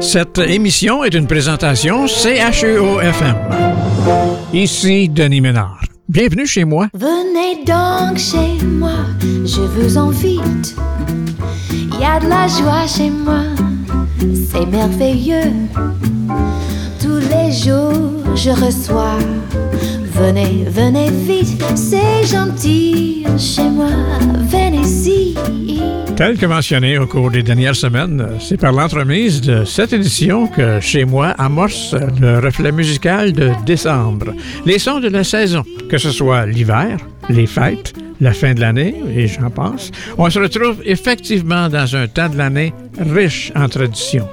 Cette 0.00 0.38
émission 0.38 1.02
est 1.02 1.14
une 1.14 1.26
présentation 1.26 2.06
CHEO-FM. 2.06 3.34
Ici 4.52 5.08
Denis 5.08 5.40
Ménard. 5.40 5.82
Bienvenue 6.08 6.46
chez 6.46 6.64
moi. 6.64 6.88
Venez 6.94 7.64
donc 7.64 8.16
chez 8.16 8.64
moi, 8.64 8.92
je 9.20 9.60
vous 9.60 9.98
invite. 9.98 10.76
Il 11.70 12.00
y 12.00 12.04
a 12.04 12.20
de 12.20 12.28
la 12.28 12.46
joie 12.46 12.86
chez 12.86 13.10
moi, 13.10 13.42
c'est 14.50 14.66
merveilleux. 14.66 15.52
Tous 17.00 17.18
les 17.18 17.52
jours, 17.52 18.36
je 18.36 18.50
reçois. 18.50 19.18
Venez, 20.20 20.64
venez 20.66 21.10
vite, 21.10 21.62
c'est 21.76 22.26
gentil 22.26 23.24
chez 23.38 23.68
moi, 23.70 23.86
venez-y. 24.50 25.34
Tel 26.16 26.36
que 26.36 26.46
mentionné 26.46 26.98
au 26.98 27.06
cours 27.06 27.30
des 27.30 27.44
dernières 27.44 27.76
semaines, 27.76 28.26
c'est 28.40 28.56
par 28.56 28.72
l'entremise 28.72 29.40
de 29.40 29.64
cette 29.64 29.92
édition 29.92 30.48
que 30.48 30.80
Chez 30.80 31.04
moi 31.04 31.28
amorce 31.38 31.94
le 32.20 32.40
reflet 32.40 32.72
musical 32.72 33.32
de 33.32 33.52
décembre. 33.64 34.34
Les 34.66 34.80
sons 34.80 34.98
de 34.98 35.08
la 35.08 35.22
saison, 35.22 35.62
que 35.88 35.98
ce 35.98 36.10
soit 36.10 36.46
l'hiver, 36.46 36.98
les 37.28 37.46
fêtes, 37.46 37.94
la 38.20 38.32
fin 38.32 38.54
de 38.54 38.60
l'année, 38.60 38.96
et 39.14 39.28
j'en 39.28 39.50
pense, 39.50 39.92
on 40.18 40.28
se 40.28 40.40
retrouve 40.40 40.82
effectivement 40.84 41.68
dans 41.68 41.94
un 41.94 42.08
temps 42.08 42.28
de 42.28 42.36
l'année 42.36 42.74
riche 42.98 43.52
en 43.54 43.68
traditions. 43.68 44.28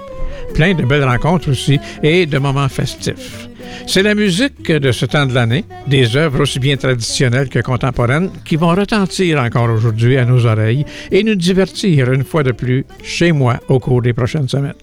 Plein 0.56 0.74
de 0.74 0.84
belles 0.84 1.04
rencontres 1.04 1.52
aussi 1.52 1.80
et 2.02 2.26
de 2.26 2.40
moments 2.40 2.70
festifs. 2.70 3.50
C'est 3.88 4.04
la 4.04 4.16
musique 4.16 4.72
de 4.72 4.92
ce 4.92 5.06
temps 5.06 5.26
de 5.26 5.34
l'année, 5.34 5.66
des 5.88 6.18
œuvres 6.18 6.42
aussi 6.42 6.60
bien 6.60 6.76
traditionnelles 6.78 7.50
que 7.50 7.60
contemporaines, 7.60 8.30
qui 8.44 8.56
vont 8.56 8.70
retentir 8.70 9.40
encore 9.40 9.70
aujourd'hui 9.70 10.18
à 10.18 10.26
nos 10.26 10.46
oreilles 10.46 10.86
et 11.12 11.24
nous 11.24 11.36
divertir 11.36 12.12
une 12.12 12.24
fois 12.24 12.44
de 12.44 12.52
plus 12.52 12.86
chez 13.04 13.32
moi 13.32 13.60
au 13.70 13.80
cours 13.80 14.02
des 14.02 14.14
prochaines 14.14 14.50
semaines. 14.50 14.74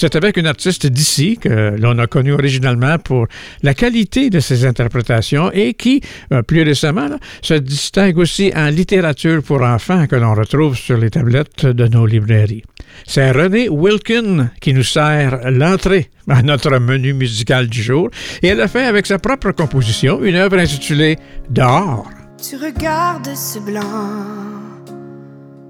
C'est 0.00 0.14
avec 0.14 0.36
une 0.36 0.46
artiste 0.46 0.86
d'ici 0.86 1.38
que 1.38 1.74
l'on 1.76 1.98
a 1.98 2.06
connue 2.06 2.32
originalement 2.32 3.00
pour 3.00 3.26
la 3.64 3.74
qualité 3.74 4.30
de 4.30 4.38
ses 4.38 4.64
interprétations 4.64 5.50
et 5.52 5.74
qui, 5.74 6.02
euh, 6.32 6.42
plus 6.42 6.62
récemment, 6.62 7.08
se 7.42 7.54
distingue 7.54 8.16
aussi 8.18 8.52
en 8.54 8.68
littérature 8.68 9.42
pour 9.42 9.60
enfants 9.62 10.06
que 10.06 10.14
l'on 10.14 10.34
retrouve 10.34 10.76
sur 10.76 10.96
les 10.98 11.10
tablettes 11.10 11.66
de 11.66 11.88
nos 11.88 12.06
librairies. 12.06 12.62
C'est 13.08 13.32
René 13.32 13.68
Wilkin 13.68 14.50
qui 14.60 14.72
nous 14.72 14.84
sert 14.84 15.50
l'entrée 15.50 16.10
à 16.28 16.42
notre 16.42 16.78
menu 16.78 17.12
musical 17.12 17.66
du 17.66 17.82
jour 17.82 18.08
et 18.40 18.46
elle 18.46 18.60
a 18.60 18.68
fait 18.68 18.84
avec 18.84 19.04
sa 19.04 19.18
propre 19.18 19.50
composition 19.50 20.22
une 20.22 20.36
œuvre 20.36 20.58
intitulée 20.58 21.16
Dehors. 21.50 22.08
Tu 22.40 22.54
regardes 22.54 23.34
ce 23.34 23.58
blanc 23.58 23.82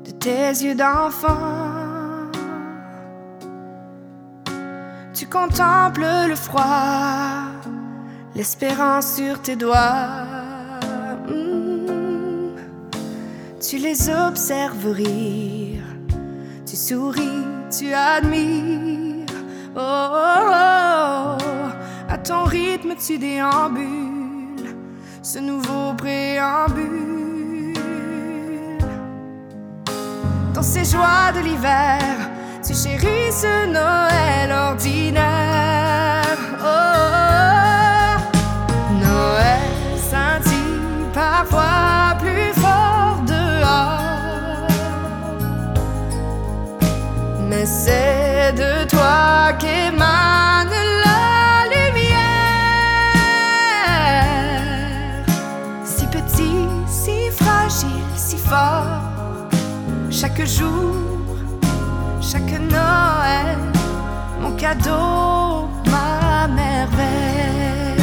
de 0.05 0.11
tes 0.11 0.67
yeux 0.67 0.75
d'enfant 0.75 1.78
Tu 5.29 5.35
contemples 5.35 6.07
le 6.27 6.35
froid, 6.35 7.53
l'espérance 8.35 9.17
sur 9.17 9.43
tes 9.43 9.57
doigts. 9.57 10.25
Hmm. 11.29 12.57
Tu 13.61 13.77
les 13.77 14.09
observes 14.09 14.91
rire, 14.91 15.83
tu 16.65 16.77
souris, 16.77 17.45
tu 17.71 17.93
admires. 17.93 19.27
Oh, 19.77 19.81
oh, 19.81 21.37
oh, 21.39 21.69
à 22.09 22.17
ton 22.17 22.45
rythme 22.45 22.95
tu 22.97 23.19
déambules, 23.19 24.75
ce 25.23 25.41
nouveau 25.41 25.93
préambule. 25.95 27.75
Dans 30.55 30.63
ces 30.63 30.87
joies 30.87 31.33
de 31.35 31.41
l'hiver, 31.41 32.28
tu 32.69 32.75
chéris 32.75 33.33
ce 33.33 33.67
Noël 33.67 34.53
ordinaire. 34.53 36.37
Oh, 36.61 38.19
Noël 38.93 39.97
scintille 39.97 41.09
parfois 41.15 42.15
plus 42.21 42.53
fort 42.61 43.23
dehors. 43.27 44.69
Mais 47.49 47.65
c'est 47.65 48.53
de 48.53 48.85
toi 48.87 49.55
qu'émane 49.59 50.69
la 51.05 51.65
lumière. 51.75 52.05
Si 55.85 56.07
petit, 56.07 56.69
si 56.87 57.31
fragile, 57.31 58.05
si 58.15 58.37
fort, 58.37 59.01
chaque 60.11 60.45
jour 60.45 61.08
Noël, 62.71 63.59
mon 64.41 64.53
cadeau, 64.53 65.69
ma 65.91 66.47
merveille. 66.49 67.99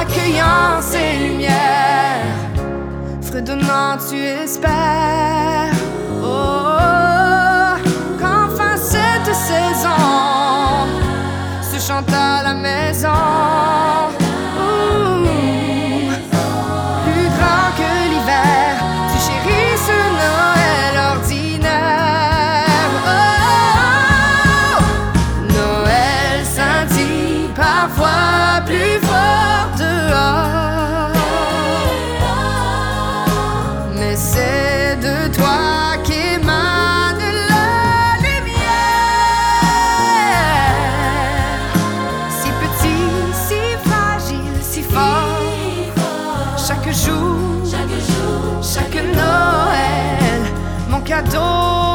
Accueillant 0.00 0.80
ces 0.80 1.28
lumières, 1.28 2.24
fredonnant, 3.22 3.96
tu 4.08 4.16
espères. 4.16 5.72
Oh, 6.22 7.76
qu'enfin 8.20 8.76
cette 8.76 9.34
saison 9.34 10.02
se 11.62 11.78
chante 11.80 12.12
à 12.12 12.42
la 12.42 12.54
maison. 12.54 13.65
Cadeau, 51.06 51.85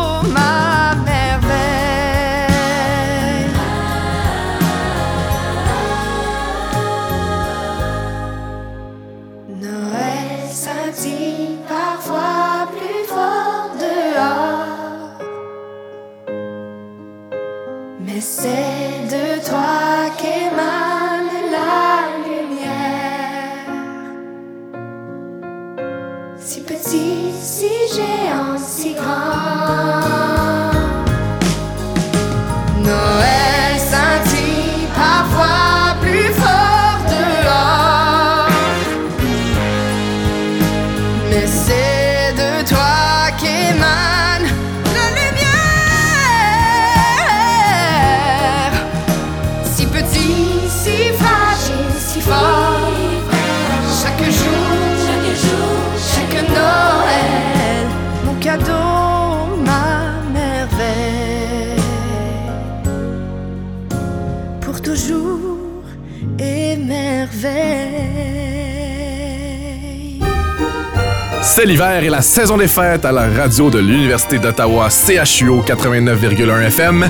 C'est 71.54 71.66
l'hiver 71.66 72.02
et 72.02 72.08
la 72.08 72.22
saison 72.22 72.56
des 72.56 72.70
fêtes 72.70 73.04
à 73.04 73.12
la 73.12 73.28
radio 73.28 73.70
de 73.70 73.78
l'Université 73.78 74.40
d'Ottawa 74.40 74.88
CHUO 74.90 75.62
89,1 75.68 76.68
FM. 76.68 77.10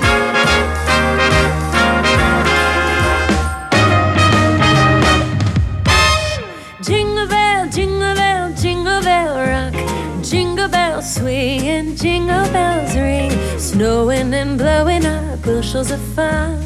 Jingle 6.81 7.27
bell, 7.29 7.69
jingle 7.71 8.15
bell, 8.15 8.51
jingle 8.59 9.03
bell 9.03 9.35
rock. 9.35 10.23
Jingle 10.23 10.67
bells 10.69 11.13
swing 11.13 11.69
and 11.69 11.95
jingle 11.95 12.49
bells 12.51 12.95
ring. 12.95 13.31
snowing 13.59 14.33
and 14.33 14.57
blowing 14.57 15.05
up 15.05 15.39
bushels 15.43 15.91
of 15.91 16.01
fun. 16.15 16.59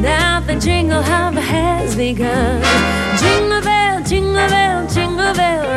Now 0.00 0.38
the 0.46 0.54
jingle 0.54 1.02
hop 1.02 1.34
has 1.34 1.96
begun. 1.96 2.62
Jingle 3.18 3.60
bell, 3.60 4.00
jingle 4.04 4.48
bell, 4.48 4.86
jingle 4.86 5.34
bell. 5.34 5.71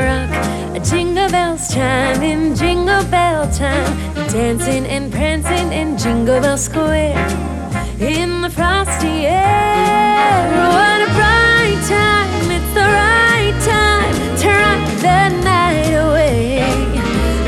Jingle 0.89 1.29
bells 1.31 1.73
chime 1.73 2.21
in 2.21 2.55
jingle 2.55 3.03
bell 3.05 3.49
time. 3.51 3.97
Dancing 4.29 4.85
and 4.85 5.11
prancing 5.11 5.73
in 5.73 5.97
Jingle 5.97 6.39
Bell 6.39 6.59
Square. 6.59 7.17
In 7.99 8.41
the 8.41 8.51
frosty 8.51 9.25
air. 9.25 10.45
What 10.75 11.01
a 11.01 11.09
bright 11.17 11.81
time, 11.89 12.51
it's 12.51 12.71
the 12.77 12.87
right 13.01 13.57
time 13.65 14.15
to 14.41 14.47
rock 14.47 14.83
the 15.01 15.21
night 15.43 15.93
away. 16.05 16.61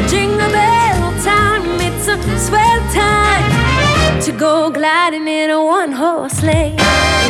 Jingle 0.09 0.49
bell 0.49 1.11
time, 1.23 1.63
it's 1.79 2.07
a 2.07 2.17
swell 2.39 2.81
time 2.91 4.19
to 4.21 4.31
go 4.31 4.71
gliding 4.71 5.27
in 5.27 5.51
a 5.51 5.63
one 5.63 5.91
horse 5.91 6.33
sleigh. 6.33 6.75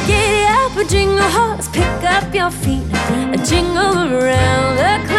Giddy 0.08 0.46
up 0.62 0.78
a 0.78 0.86
jingle 0.90 1.30
horse, 1.38 1.68
pick 1.68 2.04
up 2.04 2.34
your 2.34 2.50
feet, 2.50 2.88
a 3.34 3.38
jingle 3.46 4.14
around 4.16 4.97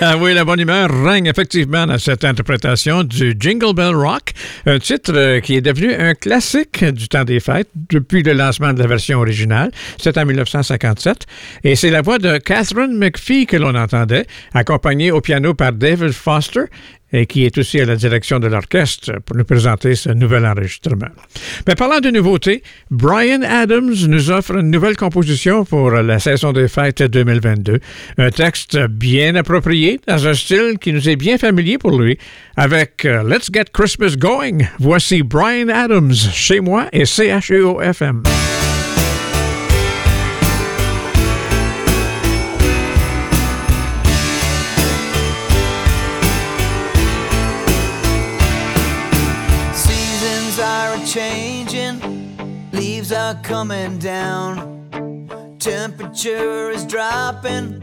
Ah 0.00 0.16
oui, 0.16 0.34
la 0.34 0.44
bonne 0.44 0.60
humeur 0.60 0.90
règne 1.04 1.26
effectivement 1.26 1.86
dans 1.86 1.98
cette 1.98 2.24
interprétation 2.24 3.04
du 3.04 3.36
Jingle 3.38 3.74
Bell 3.74 3.94
Rock, 3.94 4.32
un 4.66 4.78
titre 4.78 5.12
euh, 5.14 5.40
qui 5.40 5.56
est 5.56 5.60
devenu 5.60 5.92
un 5.94 6.14
classique 6.14 6.84
du 6.84 7.08
temps 7.08 7.24
des 7.24 7.40
fêtes 7.40 7.68
depuis 7.90 8.22
le 8.22 8.32
lancement 8.32 8.72
de 8.72 8.80
la 8.80 8.88
version 8.88 9.18
originale. 9.20 9.70
C'est 9.98 10.18
en 10.18 10.26
1957. 10.26 11.26
Et 11.64 11.76
c'est 11.76 11.90
la 11.90 12.02
voix 12.02 12.18
de 12.18 12.38
Catherine 12.38 12.96
McPhee 12.96 13.46
que 13.46 13.56
l'on 13.56 13.74
entendait, 13.74 14.26
accompagnée 14.54 15.10
au 15.10 15.20
piano 15.20 15.54
par 15.54 15.72
David 15.72 16.12
Foster 16.12 16.64
et 17.12 17.26
qui 17.26 17.44
est 17.44 17.56
aussi 17.58 17.80
à 17.80 17.84
la 17.84 17.96
direction 17.96 18.38
de 18.38 18.46
l'orchestre 18.46 19.12
pour 19.24 19.36
nous 19.36 19.44
présenter 19.44 19.94
ce 19.94 20.10
nouvel 20.10 20.46
enregistrement. 20.46 21.08
Mais 21.66 21.74
parlant 21.74 22.00
de 22.00 22.10
nouveautés, 22.10 22.62
Brian 22.90 23.42
Adams 23.42 23.94
nous 24.08 24.30
offre 24.30 24.56
une 24.56 24.70
nouvelle 24.70 24.96
composition 24.96 25.64
pour 25.64 25.90
la 25.90 26.18
saison 26.18 26.52
des 26.52 26.68
fêtes 26.68 27.02
2022. 27.02 27.80
Un 28.18 28.30
texte 28.30 28.78
bien 28.88 29.34
approprié 29.36 30.00
dans 30.06 30.26
un 30.26 30.34
style 30.34 30.76
qui 30.80 30.92
nous 30.92 31.08
est 31.08 31.16
bien 31.16 31.38
familier 31.38 31.78
pour 31.78 31.98
lui. 31.98 32.18
Avec 32.56 33.04
euh, 33.04 33.22
Let's 33.22 33.50
Get 33.52 33.66
Christmas 33.72 34.16
Going, 34.16 34.66
voici 34.78 35.22
Brian 35.22 35.68
Adams 35.68 36.14
chez 36.14 36.60
moi 36.60 36.88
et 36.92 37.04
CHEO-FM. 37.04 38.22
Seasons 38.24 38.67
coming 53.34 53.98
down. 53.98 55.56
Temperature 55.58 56.70
is 56.70 56.84
dropping, 56.86 57.80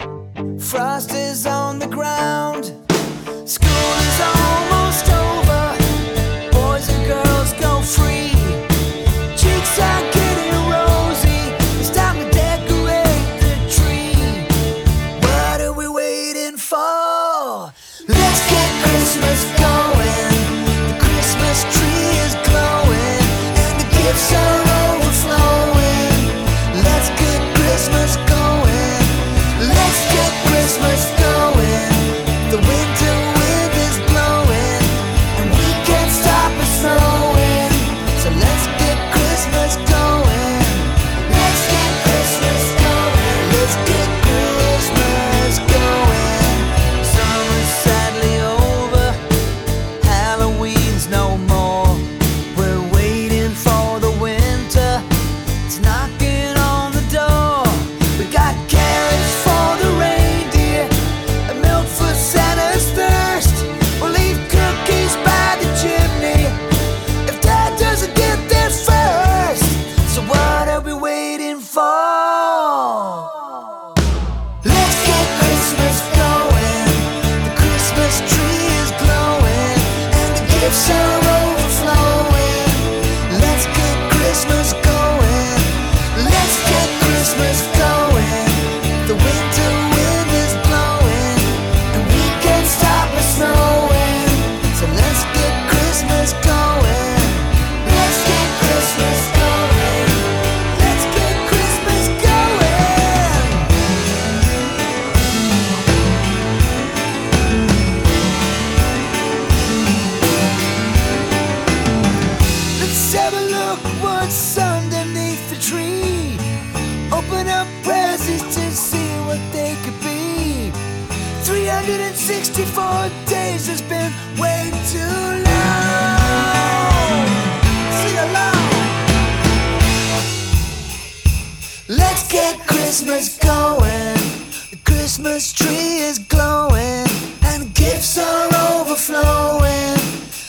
frost 0.59 1.11
is 1.11 1.45
on 1.45 1.77
the 1.79 1.87
ground. 1.87 2.65
School 3.47 3.93
is 4.09 4.21
almost 4.21 5.14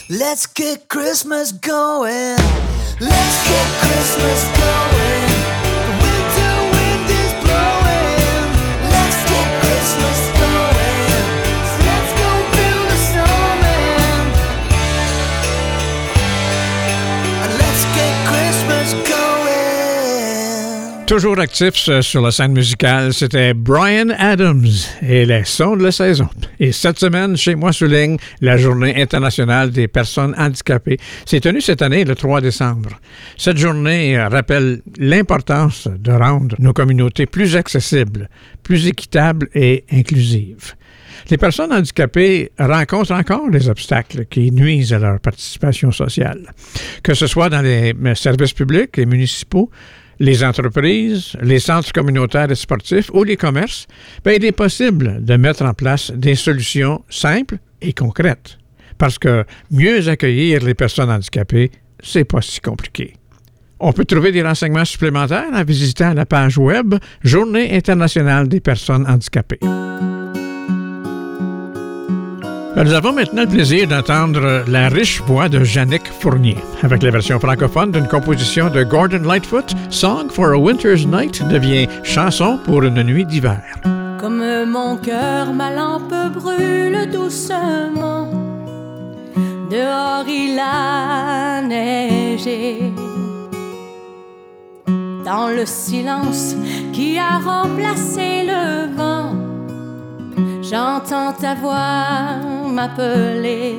Let's 0.09 0.45
get 0.47 0.87
Christmas 0.87 1.51
going. 1.51 2.37
Let's 3.01 3.49
get 3.49 3.67
Christmas 3.81 4.57
going. 4.57 5.06
Toujours 21.07 21.39
actif 21.39 21.87
euh, 21.87 22.01
sur 22.01 22.21
la 22.21 22.31
scène 22.31 22.51
musicale, 22.51 23.13
c'était 23.13 23.53
Brian 23.53 24.09
Adams 24.17 24.67
et 25.01 25.25
les 25.25 25.45
sons 25.45 25.77
de 25.77 25.83
la 25.83 25.93
saison. 25.93 26.27
Et 26.59 26.73
cette 26.73 26.99
semaine, 26.99 27.37
chez 27.37 27.55
moi 27.55 27.71
souligne 27.71 28.17
la 28.41 28.57
Journée 28.57 29.01
internationale 29.01 29.71
des 29.71 29.87
personnes 29.87 30.35
handicapées. 30.37 30.97
C'est 31.25 31.39
tenu 31.39 31.61
cette 31.61 31.81
année 31.81 32.03
le 32.03 32.13
3 32.13 32.41
décembre. 32.41 32.89
Cette 33.37 33.55
journée 33.55 34.21
rappelle 34.21 34.81
l'importance 34.97 35.87
de 35.87 36.11
rendre 36.11 36.57
nos 36.59 36.73
communautés 36.73 37.25
plus 37.25 37.55
accessibles, 37.55 38.29
plus 38.61 38.85
équitables 38.87 39.47
et 39.55 39.85
inclusives. 39.89 40.73
Les 41.29 41.37
personnes 41.37 41.71
handicapées 41.71 42.51
rencontrent 42.59 43.13
encore 43.13 43.49
des 43.49 43.69
obstacles 43.69 44.25
qui 44.25 44.51
nuisent 44.51 44.91
à 44.91 44.99
leur 44.99 45.21
participation 45.21 45.93
sociale, 45.93 46.53
que 47.01 47.13
ce 47.13 47.27
soit 47.27 47.47
dans 47.47 47.61
les 47.61 47.93
services 48.15 48.53
publics 48.53 48.97
et 48.97 49.05
municipaux, 49.05 49.71
les 50.19 50.43
entreprises, 50.43 51.33
les 51.41 51.59
centres 51.59 51.91
communautaires 51.91 52.51
et 52.51 52.55
sportifs 52.55 53.09
ou 53.13 53.23
les 53.23 53.37
commerces, 53.37 53.87
ben, 54.23 54.33
il 54.37 54.45
est 54.45 54.51
possible 54.51 55.23
de 55.23 55.35
mettre 55.37 55.63
en 55.63 55.73
place 55.73 56.11
des 56.11 56.35
solutions 56.35 57.03
simples 57.09 57.57
et 57.81 57.93
concrètes. 57.93 58.57
Parce 58.97 59.19
que 59.19 59.45
mieux 59.71 60.07
accueillir 60.07 60.63
les 60.63 60.73
personnes 60.73 61.11
handicapées, 61.11 61.71
c'est 62.01 62.25
pas 62.25 62.41
si 62.41 62.59
compliqué. 62.59 63.13
On 63.79 63.93
peut 63.93 64.05
trouver 64.05 64.31
des 64.31 64.41
renseignements 64.41 64.85
supplémentaires 64.85 65.49
en 65.53 65.63
visitant 65.63 66.13
la 66.13 66.25
page 66.25 66.57
web 66.57 66.95
Journée 67.23 67.75
internationale 67.75 68.47
des 68.47 68.59
personnes 68.59 69.05
handicapées. 69.07 69.59
Nous 72.83 72.93
avons 72.93 73.11
maintenant 73.11 73.41
le 73.41 73.47
plaisir 73.47 73.87
d'entendre 73.87 74.63
la 74.67 74.87
riche 74.87 75.19
voix 75.23 75.49
de 75.49 75.63
Jannick 75.63 76.05
Fournier, 76.21 76.57
avec 76.83 77.01
la 77.01 77.09
version 77.09 77.39
francophone 77.39 77.91
d'une 77.91 78.07
composition 78.07 78.69
de 78.69 78.83
Gordon 78.83 79.23
Lightfoot, 79.23 79.73
Song 79.89 80.29
for 80.29 80.51
a 80.53 80.59
Winter's 80.59 81.07
Night 81.07 81.43
devient 81.47 81.87
chanson 82.03 82.59
pour 82.63 82.83
une 82.83 83.01
nuit 83.01 83.25
d'hiver. 83.25 83.63
Comme 84.21 84.65
mon 84.69 84.95
cœur, 84.97 85.51
ma 85.53 85.73
lampe 85.73 86.13
brûle 86.35 87.09
doucement. 87.11 88.29
Dehors 89.71 90.27
il 90.27 90.59
a 90.59 91.61
neigé. 91.63 92.93
Dans 95.25 95.49
le 95.49 95.65
silence 95.65 96.55
qui 96.93 97.17
a 97.17 97.39
remplacé 97.39 98.43
le 98.45 98.95
vent, 98.95 99.46
j'entends 100.69 101.31
ta 101.33 101.55
voix 101.55 102.39
m'appeler. 102.69 103.75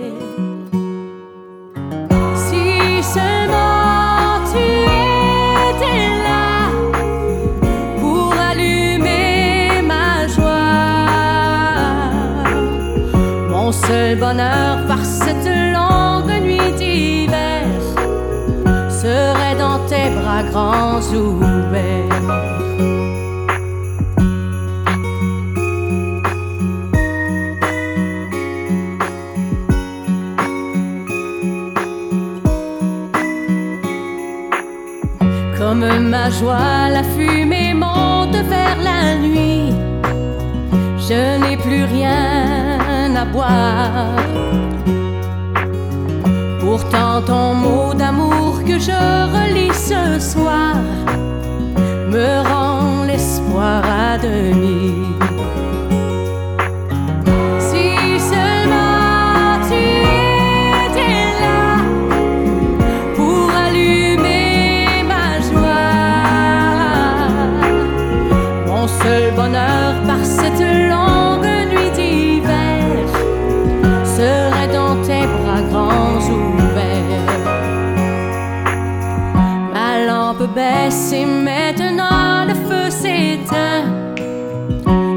Si 2.35 3.03
seulement 3.03 4.41
tu 4.51 4.65
étais 5.69 6.09
là 6.27 6.71
pour 8.01 8.33
allumer 8.51 9.83
ma 9.83 10.27
joie. 10.29 10.91
Mon 13.51 13.71
seul 13.73 14.19
bonheur 14.19 14.87
par 14.87 15.05
cette 15.05 15.49
longue 15.77 16.43
nuit 16.43 16.73
d'hiver 16.79 17.67
serait 18.89 19.57
dans 19.59 19.79
tes 19.87 20.11
bras 20.19 20.43
grands 20.51 21.01
ouverts. 21.13 22.18
Ma 36.09 36.31
joie, 36.31 36.89
la 36.91 37.03
fumée 37.03 37.75
monte 37.75 38.37
vers 38.55 38.79
la 38.83 39.15
nuit. 39.17 39.73
Je 41.09 41.39
n'ai 41.41 41.57
plus 41.57 41.85
rien 41.85 43.15
à 43.15 43.25
boire. 43.25 44.17
Pourtant, 46.61 47.23
ton 47.23 47.55
mot 47.55 47.95
d'amour 47.95 48.63
que 48.65 48.79
je 48.79 49.01
relis 49.37 49.75
ce 49.75 50.19
soir 50.19 50.77
me 52.13 52.29
rend 52.49 53.05
l'espoir 53.07 53.83
à 53.85 54.19
demi. 54.19 54.95
Et 80.91 81.27
maintenant 81.27 82.47
le 82.47 82.55
feu 82.55 82.91
s'éteint. 82.91 83.85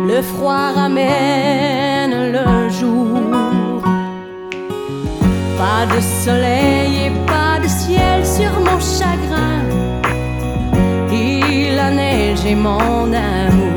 Le 0.07 0.21
froid 0.21 0.71
ramène 0.75 2.31
le 2.33 2.69
jour. 2.69 3.19
Pas 5.57 5.85
de 5.93 6.01
soleil 6.01 7.05
et 7.05 7.11
pas 7.25 7.59
de 7.63 7.69
ciel 7.69 8.25
sur 8.25 8.51
mon 8.59 8.79
chagrin. 8.79 9.61
Il 11.11 11.79
a 11.79 11.91
neigé 11.91 12.53
mon 12.53 13.13
amour. 13.13 13.70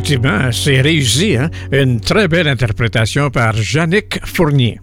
Effectivement, 0.00 0.50
c'est 0.50 0.80
réussi. 0.80 1.36
Hein? 1.36 1.50
Une 1.72 2.00
très 2.00 2.26
belle 2.26 2.48
interprétation 2.48 3.28
par 3.28 3.54
Jannick 3.54 4.18
Fournier. 4.24 4.78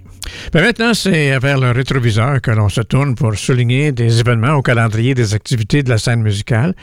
Mais 0.54 0.62
maintenant, 0.62 0.94
c'est 0.94 1.38
vers 1.40 1.60
le 1.60 1.72
rétroviseur 1.72 2.42
que 2.42 2.52
l'on 2.52 2.70
se 2.70 2.80
tourne 2.82 3.16
pour 3.16 3.36
souligner 3.36 3.92
des 3.92 4.22
événements 4.22 4.54
au 4.54 4.62
calendrier 4.62 5.14
des 5.14 5.34
activités 5.34 5.84
de 5.84 5.90
la 5.90 5.98
scène 5.98 6.22
musicale. 6.22 6.74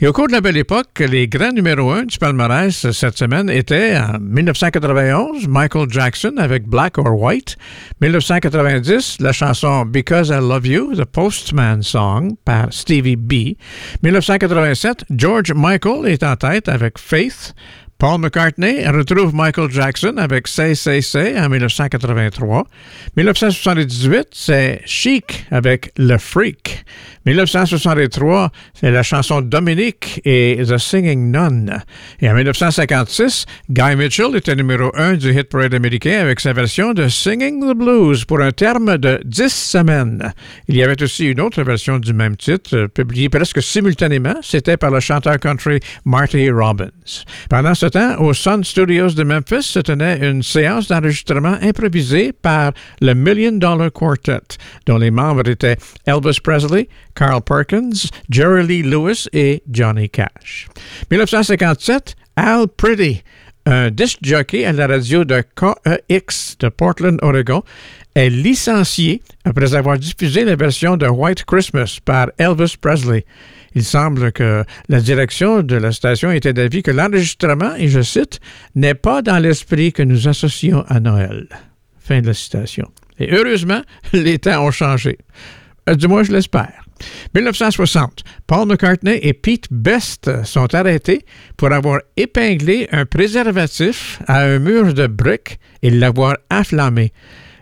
Et 0.00 0.06
au 0.06 0.12
cours 0.12 0.28
de 0.28 0.32
la 0.32 0.40
belle 0.40 0.56
époque, 0.56 1.00
les 1.00 1.28
grands 1.28 1.52
numéros 1.52 1.92
1 1.92 2.04
du 2.04 2.18
palmarès 2.18 2.90
cette 2.90 3.18
semaine 3.18 3.50
étaient 3.50 3.96
en 3.98 4.18
1991, 4.18 5.48
Michael 5.48 5.90
Jackson 5.90 6.32
avec 6.38 6.66
Black 6.66 6.96
or 6.96 7.14
White, 7.14 7.56
1990, 8.00 9.18
la 9.20 9.32
chanson 9.32 9.84
Because 9.84 10.28
I 10.28 10.40
Love 10.40 10.66
You, 10.66 10.94
The 10.96 11.04
Postman 11.04 11.82
Song 11.82 12.36
par 12.44 12.72
Stevie 12.72 13.16
B, 13.16 13.54
1987, 14.02 15.04
George 15.10 15.52
Michael 15.52 16.06
est 16.06 16.22
en 16.22 16.36
tête 16.36 16.68
avec 16.68 16.98
Faith, 16.98 17.54
Paul 18.00 18.18
McCartney 18.18 18.86
retrouve 18.88 19.34
Michael 19.34 19.70
Jackson 19.70 20.14
avec 20.16 20.48
Say 20.48 21.38
en 21.38 21.50
1983. 21.50 22.64
1978, 23.14 24.28
c'est 24.32 24.80
Chic 24.86 25.44
avec 25.50 25.92
Le 25.98 26.16
Freak. 26.16 26.86
1963, 27.26 28.50
c'est 28.72 28.90
la 28.90 29.02
chanson 29.02 29.42
Dominique 29.42 30.22
et 30.24 30.62
The 30.66 30.78
Singing 30.78 31.30
Nun. 31.30 31.66
Et 32.22 32.30
en 32.30 32.34
1956, 32.34 33.44
Guy 33.68 33.94
Mitchell 33.94 34.34
était 34.36 34.56
numéro 34.56 34.90
un 34.94 35.14
du 35.14 35.30
hit 35.30 35.50
parade 35.50 35.74
américain 35.74 36.18
avec 36.18 36.40
sa 36.40 36.54
version 36.54 36.94
de 36.94 37.08
Singing 37.08 37.60
the 37.60 37.76
Blues 37.76 38.24
pour 38.24 38.40
un 38.40 38.52
terme 38.52 38.96
de 38.96 39.20
10 39.26 39.52
semaines. 39.52 40.32
Il 40.66 40.76
y 40.76 40.82
avait 40.82 41.02
aussi 41.02 41.26
une 41.26 41.42
autre 41.42 41.62
version 41.62 41.98
du 41.98 42.14
même 42.14 42.36
titre, 42.36 42.74
euh, 42.74 42.88
publiée 42.88 43.28
presque 43.28 43.62
simultanément. 43.62 44.36
C'était 44.40 44.78
par 44.78 44.90
le 44.90 45.00
chanteur 45.00 45.38
country 45.38 45.80
Marty 46.06 46.50
Robbins. 46.50 46.88
Pendant 47.50 47.74
ce 47.74 47.86
temps, 47.86 48.18
au 48.18 48.32
Sun 48.32 48.64
Studios 48.64 49.10
de 49.10 49.24
Memphis 49.24 49.64
se 49.64 49.80
tenait 49.80 50.26
une 50.26 50.42
séance 50.42 50.88
d'enregistrement 50.88 51.58
improvisée 51.60 52.32
par 52.32 52.72
le 53.02 53.12
Million 53.12 53.52
Dollar 53.52 53.92
Quartet, 53.92 54.56
dont 54.86 54.96
les 54.96 55.10
membres 55.10 55.46
étaient 55.46 55.76
Elvis 56.06 56.38
Presley, 56.42 56.88
Carl 57.14 57.40
Perkins, 57.42 58.10
Jerry 58.30 58.66
Lee 58.66 58.82
Lewis 58.82 59.28
et 59.32 59.62
Johnny 59.70 60.08
Cash. 60.08 60.68
1957, 61.10 62.14
Al 62.36 62.66
Pretty, 62.68 63.22
un 63.66 63.90
disc 63.90 64.18
jockey 64.22 64.64
à 64.64 64.72
la 64.72 64.86
radio 64.86 65.24
de 65.24 65.42
KEX 65.54 66.56
de 66.58 66.68
Portland, 66.68 67.18
Oregon, 67.22 67.62
est 68.14 68.30
licencié 68.30 69.22
après 69.44 69.74
avoir 69.74 69.98
diffusé 69.98 70.44
la 70.44 70.56
version 70.56 70.96
de 70.96 71.06
White 71.06 71.44
Christmas 71.44 71.98
par 72.04 72.28
Elvis 72.38 72.76
Presley. 72.80 73.24
Il 73.74 73.84
semble 73.84 74.32
que 74.32 74.64
la 74.88 75.00
direction 75.00 75.62
de 75.62 75.76
la 75.76 75.92
station 75.92 76.32
était 76.32 76.52
d'avis 76.52 76.82
que 76.82 76.90
l'enregistrement, 76.90 77.74
et 77.76 77.88
je 77.88 78.00
cite, 78.00 78.40
n'est 78.74 78.94
pas 78.94 79.22
dans 79.22 79.38
l'esprit 79.38 79.92
que 79.92 80.02
nous 80.02 80.26
associons 80.26 80.84
à 80.88 80.98
Noël. 80.98 81.46
Fin 82.00 82.20
de 82.20 82.28
la 82.28 82.34
citation. 82.34 82.90
Et 83.18 83.32
heureusement, 83.32 83.82
les 84.12 84.38
temps 84.38 84.64
ont 84.64 84.70
changé. 84.72 85.18
Euh, 85.88 85.94
du 85.94 86.08
moins, 86.08 86.22
je 86.22 86.32
l'espère. 86.32 86.84
1960, 87.34 88.22
Paul 88.46 88.68
McCartney 88.68 89.18
et 89.22 89.32
Pete 89.32 89.68
Best 89.70 90.44
sont 90.44 90.74
arrêtés 90.74 91.24
pour 91.56 91.72
avoir 91.72 92.00
épinglé 92.16 92.88
un 92.92 93.06
préservatif 93.06 94.20
à 94.26 94.42
un 94.42 94.58
mur 94.58 94.92
de 94.92 95.06
briques 95.06 95.58
et 95.82 95.90
l'avoir 95.90 96.36
enflammé. 96.50 97.12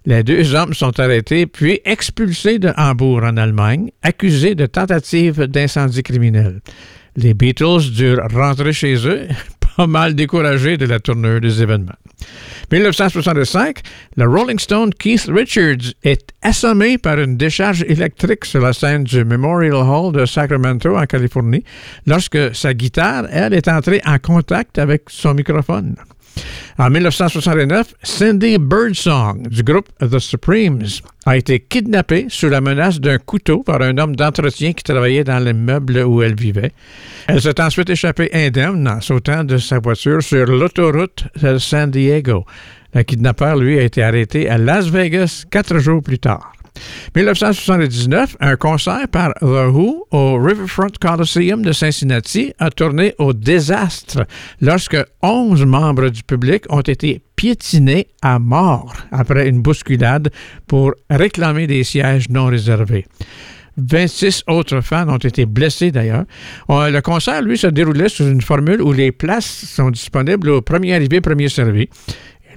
Les 0.06 0.22
deux 0.22 0.54
hommes 0.54 0.74
sont 0.74 0.98
arrêtés 0.98 1.46
puis 1.46 1.80
expulsés 1.84 2.58
de 2.58 2.72
Hambourg 2.76 3.22
en 3.24 3.36
Allemagne, 3.36 3.90
accusés 4.02 4.54
de 4.54 4.66
tentative 4.66 5.42
d'incendie 5.44 6.02
criminel. 6.02 6.60
Les 7.16 7.34
Beatles 7.34 7.90
durent 7.92 8.26
rentrer 8.32 8.72
chez 8.72 9.06
eux, 9.06 9.28
pas 9.76 9.86
mal 9.86 10.14
découragés 10.14 10.76
de 10.76 10.86
la 10.86 10.98
tournure 10.98 11.40
des 11.40 11.62
événements. 11.62 11.92
1965, 12.70 13.80
le 14.16 14.24
Rolling 14.26 14.58
Stone 14.58 14.92
Keith 14.92 15.26
Richards 15.28 15.94
est 16.02 16.32
assommé 16.42 16.98
par 16.98 17.18
une 17.18 17.36
décharge 17.36 17.82
électrique 17.82 18.44
sur 18.44 18.60
la 18.60 18.72
scène 18.72 19.04
du 19.04 19.24
Memorial 19.24 19.74
Hall 19.74 20.12
de 20.12 20.26
Sacramento, 20.26 20.96
en 20.96 21.06
Californie, 21.06 21.64
lorsque 22.06 22.54
sa 22.54 22.74
guitare, 22.74 23.26
elle, 23.30 23.54
est 23.54 23.68
entrée 23.68 24.00
en 24.04 24.18
contact 24.18 24.78
avec 24.78 25.04
son 25.08 25.34
microphone. 25.34 25.96
En 26.78 26.90
1969, 26.90 27.94
Cindy 28.04 28.56
Birdsong 28.56 29.48
du 29.48 29.64
groupe 29.64 29.88
The 29.98 30.20
Supremes 30.20 30.86
a 31.26 31.36
été 31.36 31.58
kidnappée 31.58 32.26
sous 32.28 32.48
la 32.48 32.60
menace 32.60 33.00
d'un 33.00 33.18
couteau 33.18 33.64
par 33.64 33.82
un 33.82 33.98
homme 33.98 34.14
d'entretien 34.14 34.72
qui 34.72 34.84
travaillait 34.84 35.24
dans 35.24 35.44
l'immeuble 35.44 36.04
où 36.04 36.22
elle 36.22 36.36
vivait. 36.36 36.72
Elle 37.26 37.42
s'est 37.42 37.60
ensuite 37.60 37.90
échappée 37.90 38.30
indemne 38.32 38.86
en 38.86 39.00
sautant 39.00 39.42
de 39.42 39.58
sa 39.58 39.80
voiture 39.80 40.22
sur 40.22 40.46
l'autoroute 40.46 41.24
de 41.42 41.58
San 41.58 41.90
Diego. 41.90 42.44
Le 42.94 43.02
kidnappeur, 43.02 43.56
lui, 43.56 43.78
a 43.78 43.82
été 43.82 44.04
arrêté 44.04 44.48
à 44.48 44.56
Las 44.56 44.86
Vegas 44.86 45.44
quatre 45.50 45.78
jours 45.78 46.02
plus 46.02 46.20
tard. 46.20 46.52
1979, 47.14 48.36
un 48.40 48.56
concert 48.56 49.08
par 49.08 49.34
The 49.40 49.72
Who 49.72 50.06
au 50.10 50.38
Riverfront 50.38 50.92
Coliseum 51.00 51.62
de 51.62 51.72
Cincinnati 51.72 52.52
a 52.58 52.70
tourné 52.70 53.14
au 53.18 53.32
désastre 53.32 54.26
lorsque 54.60 54.96
11 55.22 55.64
membres 55.64 56.08
du 56.08 56.22
public 56.22 56.64
ont 56.68 56.80
été 56.80 57.22
piétinés 57.36 58.08
à 58.22 58.38
mort 58.38 58.94
après 59.12 59.48
une 59.48 59.62
bousculade 59.62 60.30
pour 60.66 60.92
réclamer 61.08 61.66
des 61.66 61.84
sièges 61.84 62.28
non 62.28 62.46
réservés. 62.46 63.06
26 63.78 64.44
autres 64.48 64.80
fans 64.80 65.08
ont 65.08 65.18
été 65.18 65.46
blessés 65.46 65.90
d'ailleurs. 65.90 66.24
Le 66.68 67.00
concert, 67.00 67.40
lui, 67.42 67.56
se 67.56 67.68
déroulait 67.68 68.08
sous 68.08 68.24
une 68.24 68.40
formule 68.40 68.82
où 68.82 68.92
les 68.92 69.12
places 69.12 69.66
sont 69.66 69.90
disponibles 69.90 70.50
au 70.50 70.60
premier 70.60 70.94
arrivé, 70.94 71.20
premier 71.20 71.48
servi. 71.48 71.88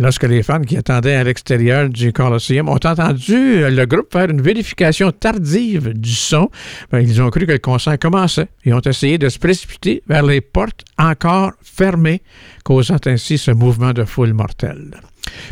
Lorsque 0.02 0.24
les 0.24 0.42
fans 0.42 0.62
qui 0.62 0.78
attendaient 0.78 1.14
à 1.14 1.24
l'extérieur 1.24 1.88
du 1.88 2.12
Coliseum 2.12 2.68
ont 2.68 2.74
entendu 2.74 3.70
le 3.70 3.86
groupe 3.86 4.12
faire 4.12 4.32
une 4.32 4.42
vérification 4.42 5.12
tardive 5.12 5.94
du 5.94 6.10
son, 6.10 6.50
ben, 6.92 7.02
ils 7.02 7.22
ont 7.22 7.30
cru 7.30 7.46
que 7.46 7.52
le 7.52 7.60
concert 7.60 8.00
commençait 8.00 8.48
et 8.66 8.74
ont 8.74 8.82
essayé 8.82 9.20
de 9.20 9.30
se 9.30 9.38
précipiter 9.38 10.02
vers 10.08 10.24
les 10.24 10.42
portes 10.42 10.84
encore 10.98 11.52
fermées, 11.62 12.24
causant 12.64 12.98
ainsi 13.06 13.38
ce 13.38 13.52
mouvement 13.52 13.94
de 13.94 14.04
foule 14.04 14.34
mortel. 14.34 14.90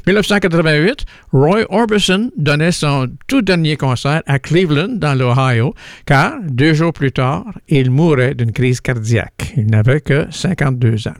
1988, 0.07 1.05
Roy 1.31 1.65
Orbison 1.69 2.31
donnait 2.35 2.71
son 2.71 3.07
tout 3.27 3.43
dernier 3.43 3.77
concert 3.77 4.23
à 4.25 4.39
Cleveland, 4.39 4.95
dans 4.95 5.13
l'Ohio, 5.13 5.75
car 6.07 6.39
deux 6.41 6.73
jours 6.73 6.93
plus 6.93 7.11
tard, 7.11 7.45
il 7.67 7.91
mourait 7.91 8.33
d'une 8.33 8.51
crise 8.51 8.81
cardiaque. 8.81 9.53
Il 9.57 9.67
n'avait 9.67 10.01
que 10.01 10.25
52 10.31 11.07
ans. 11.07 11.13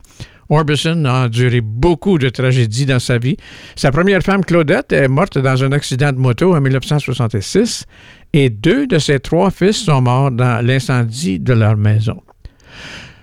Orbison 0.50 1.06
a 1.06 1.26
enduré 1.26 1.62
beaucoup 1.62 2.18
de 2.18 2.30
tragédies 2.30 2.86
dans 2.86 3.00
sa 3.00 3.18
vie. 3.18 3.38
Sa 3.76 3.92
première 3.92 4.22
femme, 4.22 4.44
Claudette, 4.44 4.92
est 4.92 5.08
morte 5.08 5.38
dans 5.38 5.64
un 5.64 5.72
accident 5.72 6.12
de 6.12 6.18
moto 6.18 6.56
en 6.56 6.62
1966 6.62 7.86
et 8.34 8.50
deux 8.50 8.88
de 8.88 8.98
ses 8.98 9.20
trois 9.20 9.52
fils 9.52 9.78
sont 9.78 10.02
morts 10.02 10.32
dans 10.32 10.66
l'incendie 10.66 11.40
de 11.40 11.54
leur 11.54 11.78
maison. 11.78 12.22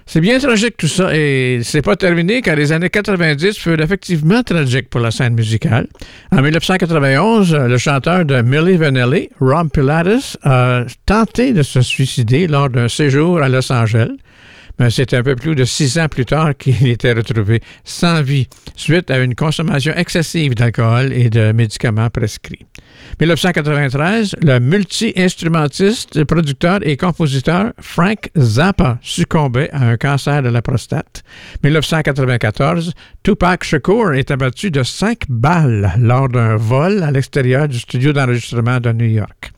C'est 0.09 0.21
bien 0.21 0.39
tragique 0.39 0.77
tout 0.77 0.87
ça 0.87 1.11
et 1.17 1.62
c'est 1.65 1.83
pas 1.83 1.97
terminé 1.97 2.41
car 2.41 2.55
les 2.55 2.71
années 2.71 2.91
90 2.91 3.59
furent 3.59 3.81
effectivement 3.81 4.45
tragiques 4.45 4.89
pour 4.89 5.01
la 5.01 5.11
scène 5.11 5.35
musicale. 5.35 5.89
En 6.31 6.43
1991, 6.43 7.53
le 7.53 7.77
chanteur 7.77 8.25
de 8.25 8.41
Milli 8.41 8.77
Vanilli, 8.77 9.31
Rob 9.41 9.69
Pilatus, 9.69 10.39
a 10.45 10.85
tenté 11.07 11.53
de 11.53 11.65
se 11.65 11.81
suicider 11.81 12.47
lors 12.47 12.71
d'un 12.71 12.87
séjour 12.87 13.43
à 13.43 13.49
Los 13.49 13.73
Angeles 13.73 14.15
mais 14.79 14.91
c'est 14.91 15.15
un 15.15 15.23
peu 15.23 15.37
plus 15.37 15.55
de 15.55 15.65
six 15.65 15.99
ans 15.99 16.09
plus 16.09 16.25
tard 16.25 16.53
qu'il 16.59 16.87
était 16.89 17.12
retrouvé 17.12 17.61
sans 17.85 18.23
vie 18.23 18.49
suite 18.75 19.11
à 19.11 19.19
une 19.19 19.35
consommation 19.35 19.93
excessive 19.95 20.55
d'alcool 20.55 21.12
et 21.12 21.31
de 21.31 21.53
médicaments 21.53 22.11
prescrits. 22.11 22.67
1993, 23.21 24.37
le 24.43 24.59
multi-instrumentiste, 24.59 26.25
producteur 26.25 26.81
et 26.83 26.97
compositeur 26.97 27.73
Frank 27.81 28.31
Zappa 28.37 28.99
succombait 29.03 29.71
à 29.73 29.85
un 29.89 29.97
cancer 29.97 30.43
de 30.43 30.49
la 30.49 30.61
prostate. 30.61 31.23
1994, 31.62 32.93
Tupac 33.23 33.65
Shakur 33.65 34.15
est 34.15 34.31
abattu 34.31 34.71
de 34.71 34.83
cinq 34.83 35.21
balles 35.29 35.95
lors 35.99 36.29
d'un 36.29 36.57
vol 36.57 37.03
à 37.03 37.11
l'extérieur 37.11 37.69
du 37.69 37.79
studio 37.79 38.12
d'enregistrement 38.12 38.81
de 38.81 38.93
New 38.93 39.07
York. 39.07 39.53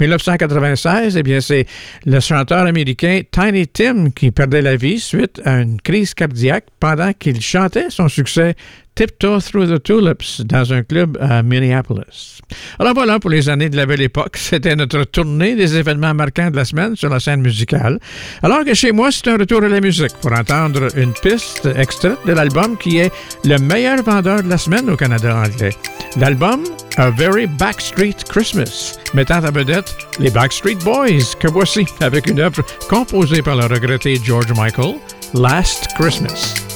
1996, 0.00 1.16
eh 1.16 1.22
bien, 1.22 1.40
c'est 1.40 1.66
le 2.06 2.20
chanteur 2.20 2.66
américain 2.66 3.20
Tiny 3.30 3.66
Tim 3.68 4.10
qui 4.10 4.30
perdait 4.30 4.62
la 4.64 4.76
vie 4.76 4.98
suite 4.98 5.42
à 5.44 5.60
une 5.60 5.80
crise 5.80 6.14
cardiaque 6.14 6.66
pendant 6.80 7.12
qu'il 7.12 7.40
chantait 7.40 7.90
son 7.90 8.08
succès 8.08 8.54
Tiptoe 8.94 9.40
Through 9.40 9.66
the 9.66 9.82
Tulips 9.82 10.42
dans 10.44 10.72
un 10.72 10.82
club 10.82 11.18
à 11.20 11.42
Minneapolis. 11.42 12.40
Alors 12.78 12.94
voilà 12.94 13.18
pour 13.18 13.30
les 13.30 13.48
années 13.48 13.68
de 13.68 13.76
la 13.76 13.86
belle 13.86 14.02
époque. 14.02 14.36
C'était 14.38 14.76
notre 14.76 15.04
tournée 15.04 15.56
des 15.56 15.76
événements 15.76 16.14
marquants 16.14 16.50
de 16.50 16.56
la 16.56 16.64
semaine 16.64 16.94
sur 16.94 17.08
la 17.08 17.20
scène 17.20 17.40
musicale. 17.40 17.98
Alors 18.42 18.64
que 18.64 18.74
chez 18.74 18.92
moi, 18.92 19.10
c'est 19.10 19.28
un 19.28 19.36
retour 19.36 19.62
à 19.64 19.68
la 19.68 19.80
musique 19.80 20.14
pour 20.20 20.32
entendre 20.32 20.88
une 20.96 21.12
piste 21.12 21.68
extraite 21.76 22.18
de 22.26 22.32
l'album 22.32 22.76
qui 22.76 22.98
est 22.98 23.12
le 23.44 23.58
meilleur 23.58 24.02
vendeur 24.02 24.42
de 24.42 24.48
la 24.48 24.58
semaine 24.58 24.88
au 24.88 24.96
Canada 24.96 25.42
anglais. 25.44 25.74
L'album 26.16 26.62
A 26.96 27.10
Very 27.10 27.46
Backstreet 27.46 28.16
Christmas, 28.28 28.96
mettant 29.14 29.42
à 29.42 29.50
vedette 29.50 29.96
les 30.20 30.30
Backstreet 30.30 30.76
Boys, 30.84 31.34
que 31.40 31.48
voici 31.48 31.84
avec 32.00 32.28
une 32.28 32.38
œuvre 32.38 32.62
composée 32.88 33.42
par 33.42 33.56
le 33.56 33.64
regretté 33.64 34.20
George 34.22 34.52
Michael, 34.56 34.94
Last 35.34 35.88
Christmas. 35.98 36.73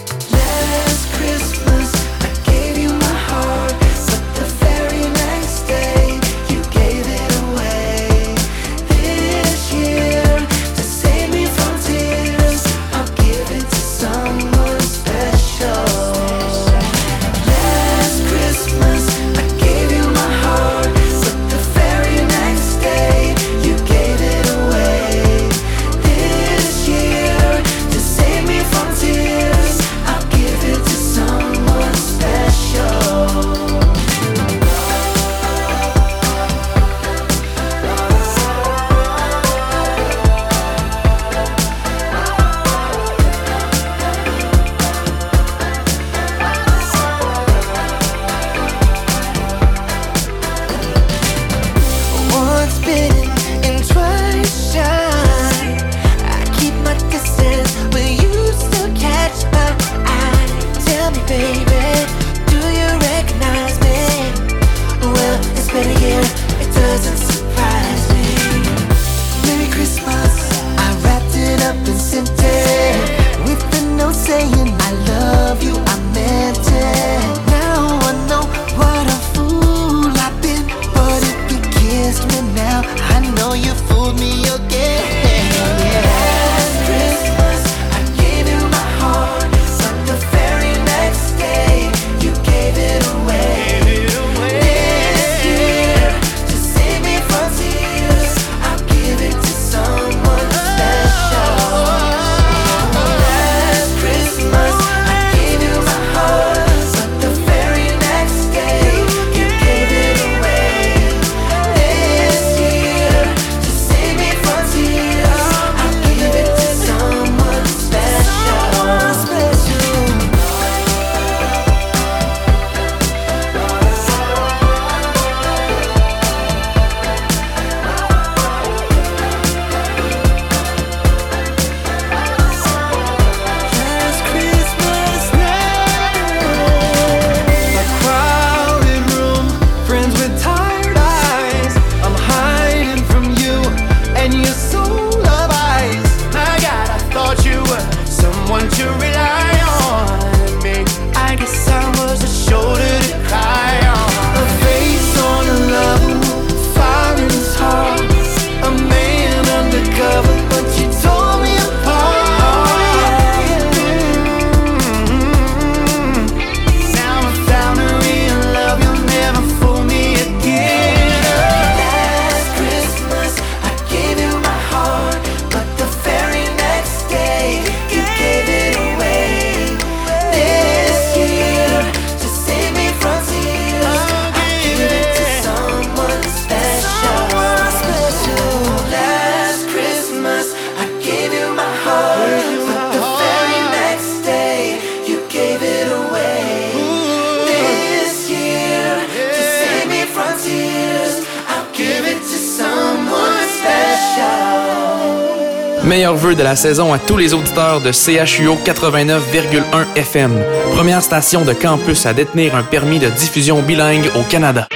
Meilleurs 205.89 206.17
vœux 206.17 206.35
de 206.35 206.43
la 206.43 206.55
saison 206.55 206.93
à 206.93 206.99
tous 206.99 207.17
les 207.17 207.33
auditeurs 207.33 207.81
de 207.81 207.93
CHUO 207.93 208.59
89,1 208.63 209.87
FM, 209.97 210.39
première 210.75 211.03
station 211.03 211.47
de 211.47 211.55
campus 211.55 212.05
à 212.05 212.13
détenir 212.13 212.55
un 212.55 212.63
permis 212.63 212.99
de 212.99 213.09
diffusion 213.09 213.63
bilingue 213.63 214.11
au 214.15 214.23
Canada. 214.31 214.69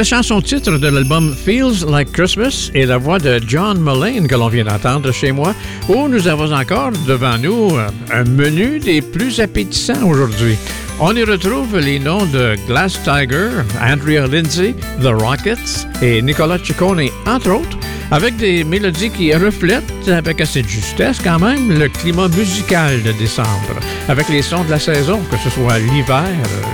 La 0.00 0.04
chanson 0.04 0.40
titre 0.40 0.78
de 0.78 0.88
l'album 0.88 1.34
Feels 1.34 1.84
Like 1.86 2.10
Christmas 2.12 2.70
et 2.72 2.86
la 2.86 2.96
voix 2.96 3.18
de 3.18 3.38
John 3.46 3.78
Mullane 3.78 4.26
que 4.28 4.34
l'on 4.34 4.48
vient 4.48 4.64
d'entendre 4.64 5.12
chez 5.12 5.30
moi, 5.30 5.54
où 5.90 6.08
nous 6.08 6.26
avons 6.26 6.50
encore 6.54 6.92
devant 7.06 7.36
nous 7.36 7.76
euh, 7.76 7.86
un 8.10 8.24
menu 8.24 8.78
des 8.78 9.02
plus 9.02 9.40
appétissants 9.40 10.08
aujourd'hui. 10.08 10.56
On 11.00 11.14
y 11.14 11.22
retrouve 11.22 11.78
les 11.78 11.98
noms 11.98 12.24
de 12.24 12.56
Glass 12.66 12.98
Tiger, 13.02 13.50
Andrea 13.82 14.26
Lindsay, 14.26 14.74
The 15.02 15.08
Rockets 15.08 15.86
et 16.00 16.22
Nicolas 16.22 16.64
Ciccone, 16.64 17.10
entre 17.26 17.50
autres, 17.50 17.76
avec 18.10 18.38
des 18.38 18.64
mélodies 18.64 19.10
qui 19.10 19.34
reflètent 19.34 20.08
avec 20.08 20.40
assez 20.40 20.62
de 20.62 20.68
justesse 20.68 21.18
quand 21.22 21.40
même 21.40 21.78
le 21.78 21.90
climat 21.90 22.28
musical 22.28 23.02
de 23.02 23.12
décembre, 23.12 23.76
avec 24.08 24.30
les 24.30 24.40
sons 24.40 24.64
de 24.64 24.70
la 24.70 24.78
saison, 24.78 25.20
que 25.30 25.36
ce 25.36 25.50
soit 25.50 25.78
l'hiver, 25.78 26.24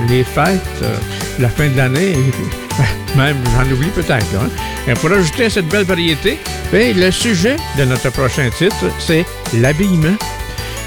les 0.08 0.22
fêtes, 0.22 0.60
euh, 0.82 0.94
la 1.40 1.48
fin 1.48 1.68
de 1.68 1.76
l'année, 1.76 2.14
même 3.16 3.36
j'en 3.54 3.70
oublie 3.72 3.90
peut-être. 3.90 4.26
Hein? 4.36 4.48
Et 4.86 4.94
pour 4.94 5.10
ajouter 5.12 5.46
à 5.46 5.50
cette 5.50 5.68
belle 5.68 5.84
variété, 5.84 6.38
ben, 6.72 6.96
le 6.96 7.10
sujet 7.10 7.56
de 7.78 7.84
notre 7.84 8.10
prochain 8.10 8.50
titre, 8.50 8.86
c'est 8.98 9.24
l'habillement. 9.54 10.16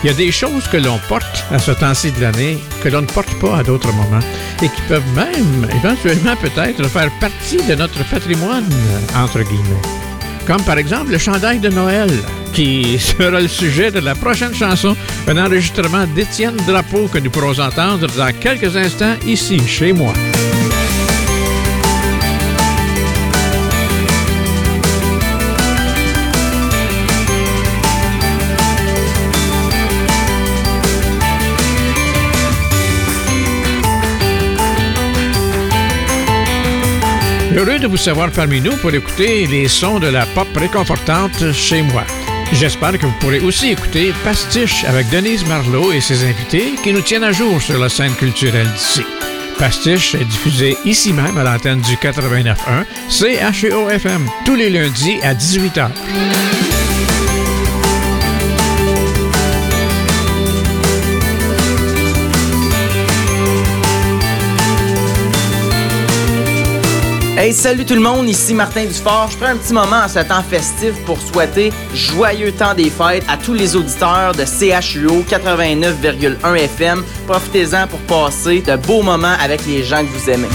Il 0.04 0.08
y 0.08 0.10
a 0.10 0.16
des 0.16 0.32
choses 0.32 0.66
que 0.68 0.78
l'on 0.78 0.98
porte 1.10 1.44
à 1.52 1.60
ce 1.60 1.72
temps-ci 1.72 2.12
de 2.14 2.22
l'année 2.22 2.58
que 2.82 2.88
l'on 2.88 3.02
ne 3.02 3.08
porte 3.08 3.34
pas 3.40 3.58
à 3.58 3.64
d'autres 3.64 3.92
moments 3.92 4.24
et 4.62 4.70
qui 4.70 4.82
peuvent 4.88 5.04
même, 5.14 5.68
éventuellement 5.76 6.36
peut-être, 6.38 6.88
faire 6.88 7.12
partie 7.20 7.58
de 7.58 7.76
notre 7.76 8.04
patrimoine, 8.06 8.70
entre 9.16 9.42
guillemets. 9.42 9.82
Comme 10.48 10.62
par 10.64 10.78
exemple 10.78 11.12
le 11.12 11.18
chandail 11.18 11.60
de 11.60 11.70
Noël, 11.70 12.10
qui 12.54 12.98
sera 13.00 13.42
le 13.42 13.48
sujet 13.50 13.92
de 13.92 14.00
la 14.00 14.16
prochaine 14.16 14.56
chanson, 14.56 14.96
un 15.28 15.38
enregistrement 15.38 16.06
d'Étienne 16.08 16.58
Drapeau 16.66 17.08
que 17.08 17.20
nous 17.20 17.30
pourrons 17.30 17.60
entendre 17.60 18.08
dans 18.08 18.32
quelques 18.40 18.78
instants 18.78 19.16
ici, 19.28 19.60
chez 19.68 19.92
moi. 19.92 20.14
Heureux 37.60 37.78
de 37.78 37.88
vous 37.88 37.98
savoir 37.98 38.32
parmi 38.32 38.62
nous 38.62 38.78
pour 38.78 38.94
écouter 38.94 39.46
les 39.46 39.68
sons 39.68 40.00
de 40.00 40.08
la 40.08 40.26
pop 40.28 40.48
réconfortante 40.56 41.52
chez 41.52 41.82
moi. 41.82 42.06
J'espère 42.54 42.98
que 42.98 43.06
vous 43.06 43.16
pourrez 43.20 43.42
aussi 43.42 43.72
écouter 43.72 44.14
Pastiche 44.24 44.86
avec 44.86 45.10
Denise 45.10 45.46
Marlot 45.46 45.92
et 45.92 46.00
ses 46.00 46.24
invités 46.24 46.76
qui 46.82 46.94
nous 46.94 47.02
tiennent 47.02 47.26
à 47.26 47.34
jour 47.34 47.62
sur 47.62 47.78
la 47.78 47.90
scène 47.90 48.14
culturelle 48.14 48.72
d'ici. 48.72 49.04
Pastiche 49.58 50.16
est 50.16 50.24
diffusé 50.24 50.78
ici 50.86 51.12
même 51.12 51.38
à 51.38 51.44
l'antenne 51.44 51.82
du 51.82 51.96
89.1 51.96 52.86
CHEO-FM 53.10 54.26
tous 54.46 54.56
les 54.56 54.70
lundis 54.70 55.18
à 55.22 55.34
18h. 55.34 55.90
Hey, 67.42 67.54
salut 67.54 67.86
tout 67.86 67.94
le 67.94 68.02
monde, 68.02 68.28
ici 68.28 68.54
Martin 68.54 68.84
Dufort. 68.84 69.30
Je 69.32 69.38
prends 69.38 69.52
un 69.52 69.56
petit 69.56 69.72
moment 69.72 70.02
en 70.04 70.10
ce 70.10 70.20
temps 70.20 70.44
festif 70.44 70.92
pour 71.06 71.18
souhaiter 71.22 71.72
joyeux 71.94 72.52
temps 72.52 72.74
des 72.74 72.90
fêtes 72.90 73.24
à 73.30 73.38
tous 73.38 73.54
les 73.54 73.78
auditeurs 73.78 74.34
de 74.34 74.44
CHUO 74.44 75.24
89,1 75.24 76.56
FM. 76.58 77.02
Profitez-en 77.28 77.88
pour 77.88 78.00
passer 78.00 78.60
de 78.60 78.76
beaux 78.76 79.04
moments 79.04 79.38
avec 79.42 79.66
les 79.66 79.86
gens 79.86 80.02
que 80.02 80.12
vous 80.12 80.30
aimez. 80.30 80.50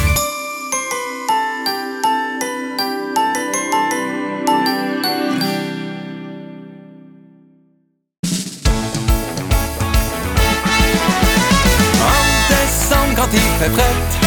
En 12.02 13.14
quand 13.16 13.28
il 13.32 13.40
fait 13.40 13.70
ton 13.70 14.23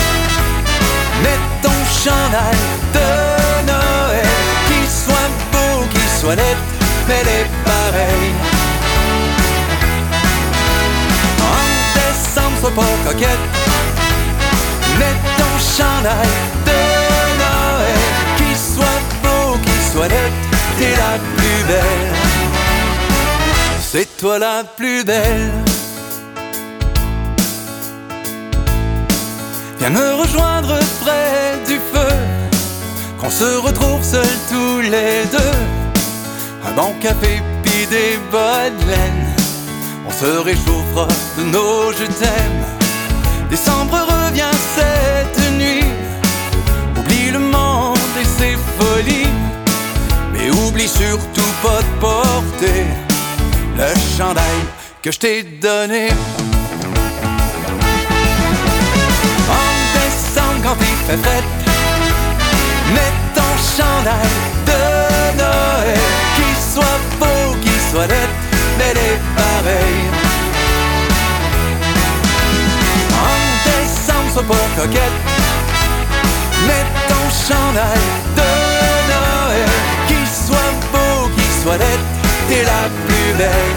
chandail 2.03 2.57
de 2.93 3.10
Noël 3.71 4.27
Qu'il 4.67 4.89
soit 4.89 5.31
beau, 5.51 5.86
qu'il 5.91 6.10
soit 6.19 6.36
net 6.36 6.57
mais 7.07 7.15
elle 7.21 7.27
est 7.27 7.49
pareille. 7.63 8.33
En 11.41 11.67
décembre, 11.95 12.57
sois 12.60 12.71
pas 12.71 13.10
coquette, 13.10 13.45
mets 14.99 15.19
ton 15.38 15.53
chandail 15.75 16.27
de 16.65 16.79
Noël, 17.43 18.01
qu'il 18.38 18.57
soit 18.57 19.01
beau, 19.23 19.57
qu'il 19.57 19.91
soit 19.91 20.07
net, 20.07 20.31
t'es 20.77 20.91
la 20.91 21.17
plus 21.38 21.63
belle. 21.67 22.13
C'est 23.89 24.17
toi 24.17 24.38
la 24.39 24.63
plus 24.75 25.03
belle. 25.03 25.51
Viens 29.89 30.02
me 30.02 30.15
rejoindre 30.15 30.78
près 31.00 31.63
du 31.65 31.76
feu, 31.76 32.13
qu'on 33.17 33.30
se 33.30 33.58
retrouve 33.58 34.04
seuls 34.04 34.38
tous 34.50 34.82
les 34.82 35.23
deux. 35.32 35.58
Un 36.67 36.73
bon 36.73 36.93
café 37.00 37.41
puis 37.63 37.88
des 37.88 38.19
bonnes 38.30 38.86
laines, 38.86 39.34
on 40.06 40.12
se 40.12 40.39
réchauffera 40.39 41.08
de 41.38 41.43
nos 41.43 41.93
je 41.93 42.04
t'aime. 42.04 42.65
Décembre 43.50 43.93
revient 43.93 44.58
cette 44.76 45.52
nuit, 45.54 45.86
oublie 47.00 47.32
le 47.32 47.39
monde 47.39 47.97
et 48.19 48.26
ses 48.26 48.58
folies, 48.78 49.32
mais 50.34 50.50
oublie 50.50 50.89
surtout 50.89 51.54
pas 51.63 51.80
de 51.82 52.02
porter 52.02 52.84
le 53.78 54.17
chandail 54.17 54.60
que 55.02 55.13
je 55.13 55.19
t'ai 55.19 55.43
donné. 55.43 56.10
Fait 61.15 61.43
Mets 62.93 63.15
ton 63.33 63.53
chandail 63.75 64.33
de 64.65 65.37
Noël 65.37 65.99
Qu'il 66.35 66.73
soit 66.73 66.99
beau, 67.19 67.55
qu'il 67.61 67.81
soit 67.91 68.07
net 68.07 68.29
Mais 68.77 68.93
les 68.93 69.17
pareils. 69.35 70.05
En 73.25 73.37
décembre, 73.65 74.31
sois 74.33 74.43
pas 74.43 74.81
coquette. 74.81 75.17
Mets 76.67 76.87
ton 77.07 77.25
chandail 77.47 78.07
de 78.35 78.49
Noël 79.11 79.69
Qu'il 80.07 80.27
soit 80.27 80.73
beau, 80.91 81.29
qu'il 81.35 81.63
soit 81.63 81.77
net 81.77 81.99
T'es 82.49 82.63
la 82.63 82.89
plus 83.07 83.33
belle. 83.37 83.75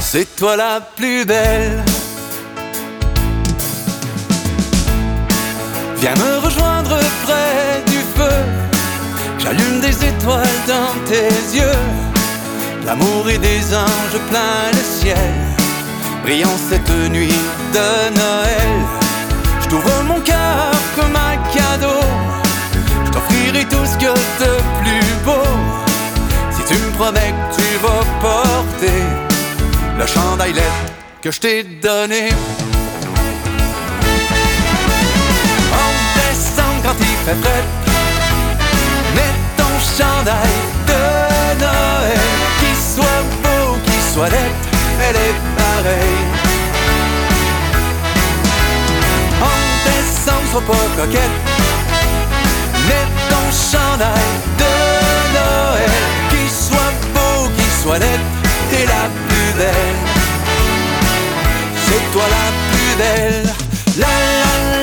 C'est 0.00 0.36
toi 0.36 0.56
la 0.56 0.80
plus 0.96 1.24
belle 1.26 1.82
Viens 6.06 6.24
me 6.24 6.38
rejoindre 6.38 7.00
près 7.24 7.82
du 7.84 7.98
feu. 8.16 8.38
J'allume 9.40 9.80
des 9.80 10.04
étoiles 10.04 10.60
dans 10.68 10.94
tes 11.04 11.34
yeux. 11.52 11.82
L'amour 12.86 13.28
et 13.28 13.38
des 13.38 13.74
anges 13.74 14.20
plein 14.30 14.70
le 14.70 14.84
ciel. 15.00 15.34
Brillant 16.22 16.56
cette 16.70 16.88
nuit 17.10 17.40
de 17.74 17.88
Noël. 18.20 18.76
Je 19.60 19.68
t'ouvre 19.68 20.04
mon 20.04 20.20
cœur 20.20 20.70
comme 20.94 21.16
un 21.16 21.36
cadeau. 21.52 22.00
Je 23.06 23.10
t'offrirai 23.10 23.64
tout 23.64 23.84
ce 23.84 23.96
que 23.98 24.12
de 24.44 24.52
plus 24.80 25.12
beau. 25.24 25.48
Si 26.52 26.62
tu 26.72 26.80
me 26.84 26.90
promets 26.92 27.34
que 27.50 27.56
tu 27.56 27.68
vas 27.82 28.04
porter 28.20 29.02
le 29.98 30.06
chandail 30.06 30.54
que 31.20 31.32
je 31.32 31.40
t'ai 31.40 31.64
donné. 31.64 32.28
Fait 37.34 37.64
Mets 39.14 39.34
ton 39.56 39.64
chandail 39.96 40.56
de 40.86 41.60
Noël 41.60 42.20
Qu'il 42.60 42.76
soit 42.76 43.24
beau, 43.42 43.76
qu'il 43.84 44.02
soit 44.14 44.28
laid 44.28 44.52
Elle 45.02 45.16
est 45.16 45.38
pareille. 45.56 46.24
En 49.42 49.58
décembre 49.86 50.46
sois 50.52 50.62
pas 50.62 51.02
coquette. 51.02 51.36
Mets 52.88 53.08
ton 53.28 53.46
chandail 53.50 54.28
de 54.58 54.74
Noël 55.34 56.02
Qu'il 56.30 56.50
soit 56.50 56.94
beau, 57.14 57.48
qu'il 57.56 57.72
soit 57.82 57.98
laid 57.98 58.20
T'es 58.70 58.86
la 58.86 59.08
plus 59.28 59.52
belle. 59.58 59.96
C'est 61.86 62.12
toi 62.12 62.24
la 62.36 62.46
plus 62.70 62.94
belle. 62.98 63.54
La 63.98 64.06
la 64.06 64.70
la 64.70 64.75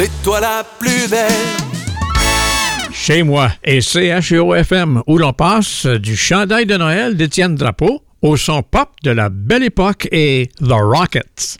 C'est 0.00 0.22
toi 0.22 0.38
la 0.38 0.62
plus 0.78 1.10
belle 1.10 1.26
Chez 2.92 3.24
moi 3.24 3.50
et 3.64 3.80
CHEO-FM, 3.80 5.02
où 5.08 5.18
l'on 5.18 5.32
passe 5.32 5.86
du 5.86 6.14
chandail 6.14 6.66
de 6.66 6.76
Noël 6.76 7.16
d'Étienne 7.16 7.56
Drapeau 7.56 8.04
au 8.22 8.36
son 8.36 8.62
pop 8.62 8.90
de 9.02 9.10
la 9.10 9.28
belle 9.28 9.64
époque 9.64 10.06
et 10.12 10.50
The 10.60 10.70
Rockets. 10.70 11.58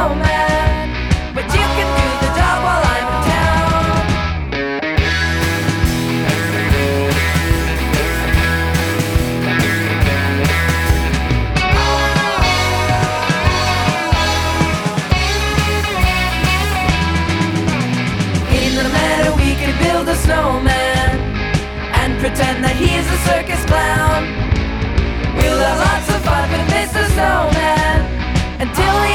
Snowman 0.00 0.88
but 1.34 1.44
you 1.44 1.66
can 1.76 1.88
do 2.00 2.08
the 2.24 2.30
job 2.38 2.58
while 2.64 2.84
I'm 2.92 3.06
in 3.12 3.20
town. 3.28 3.84
In 18.56 18.72
the 18.80 18.84
meadow 18.88 19.32
we 19.36 19.50
can 19.60 19.72
build 19.84 20.08
a 20.08 20.14
snowman 20.14 21.10
and 22.00 22.18
pretend 22.20 22.64
that 22.64 22.76
he 22.76 22.88
is 23.00 23.06
a 23.06 23.18
circus 23.28 23.62
clown. 23.66 24.22
We'll 25.36 25.60
have 25.68 25.78
lots 25.88 26.08
of 26.08 26.20
fun 26.24 26.48
with 26.52 26.66
Mr. 26.72 27.02
Snowman 27.12 28.00
until 28.64 29.09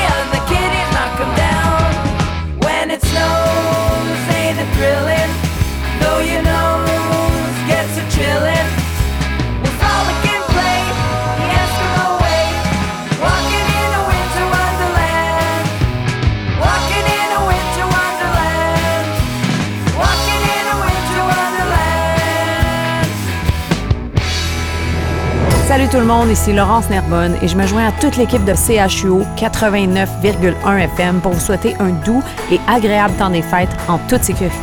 Salut 25.86 25.98
tout 25.98 26.02
le 26.02 26.12
monde, 26.12 26.32
ici 26.32 26.52
Laurence 26.52 26.89
Nerbonne 26.89 27.36
et 27.43 27.48
je 27.48 27.56
me 27.56 27.67
joins 27.67 27.86
à 27.86 27.91
toute 27.91 28.17
l'équipe 28.17 28.43
de 28.43 28.54
CHUO 28.54 29.24
89,1 29.38 30.80
FM 30.80 31.21
pour 31.21 31.34
vous 31.34 31.39
souhaiter 31.39 31.76
un 31.80 31.89
doux 32.04 32.24
et 32.52 32.60
agréable 32.67 33.13
temps 33.19 33.30
des 33.30 33.43
fêtes 33.43 33.69
en 33.88 34.00
toute 34.10 34.24
sécurité. 34.24 34.56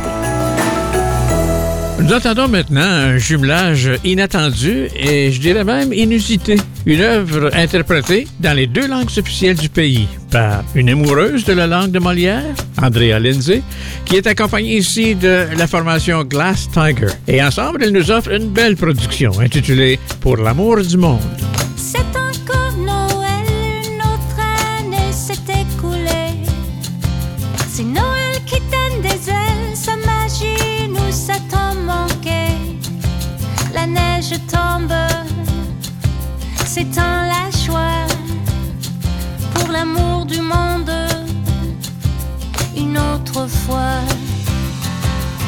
Nous 1.97 2.11
entendons 2.11 2.49
maintenant 2.49 2.81
un 2.81 3.17
jumelage 3.17 3.89
inattendu 4.03 4.89
et 4.97 5.31
je 5.31 5.39
dirais 5.39 5.63
même 5.63 5.93
inusité. 5.93 6.57
Une 6.85 6.99
œuvre 6.99 7.51
interprétée 7.53 8.27
dans 8.41 8.53
les 8.53 8.67
deux 8.67 8.87
langues 8.87 9.09
officielles 9.17 9.55
du 9.55 9.69
pays 9.69 10.09
par 10.29 10.65
une 10.75 10.89
amoureuse 10.89 11.45
de 11.45 11.53
la 11.53 11.67
langue 11.67 11.91
de 11.91 11.99
Molière, 11.99 12.43
Andrea 12.83 13.19
Lindsay, 13.19 13.61
qui 14.05 14.15
est 14.15 14.27
accompagnée 14.27 14.77
ici 14.77 15.15
de 15.15 15.47
la 15.57 15.67
formation 15.67 16.23
Glass 16.23 16.69
Tiger. 16.71 17.07
Et 17.27 17.41
ensemble, 17.41 17.83
elle 17.83 17.91
nous 17.91 18.11
offre 18.11 18.31
une 18.31 18.49
belle 18.49 18.75
production 18.75 19.39
intitulée 19.39 19.99
Pour 20.21 20.37
l'amour 20.37 20.81
du 20.81 20.97
monde. 20.97 21.52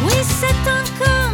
Oui, 0.04 0.14
c'est 0.24 0.48
encore 0.70 1.25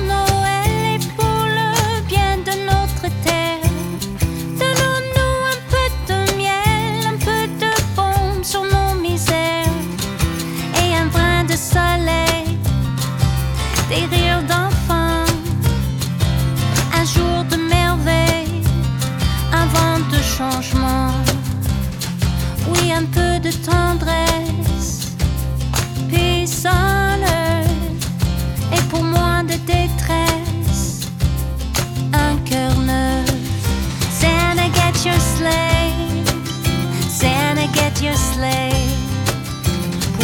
Pour 38.02 38.10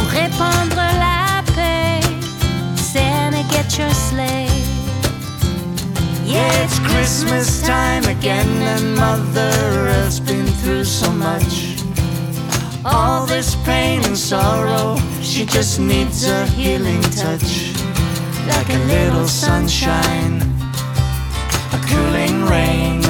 répandre 0.08 0.76
la 0.76 1.44
paix. 1.54 2.02
Santa, 2.76 3.44
get 3.52 3.78
your 3.78 3.92
sleigh. 3.92 4.50
Yeah, 6.26 6.64
it's 6.64 6.80
Christmas 6.80 7.62
time 7.62 8.06
again, 8.06 8.64
and 8.64 8.96
Mother 8.96 9.52
Earth's 9.94 10.20
been 10.20 10.48
through 10.48 10.86
so 10.86 11.12
much. 11.12 11.78
All 12.84 13.28
this 13.28 13.54
pain 13.64 14.04
and 14.06 14.18
sorrow, 14.18 14.98
she 15.22 15.46
just 15.46 15.80
needs 15.80 16.26
a 16.26 16.48
healing 16.48 17.04
touch. 17.04 17.76
Like 18.48 18.70
a 18.70 18.80
little 18.88 19.28
sunshine, 19.28 20.42
a 21.74 21.80
cooling 21.86 22.44
rain, 22.46 23.04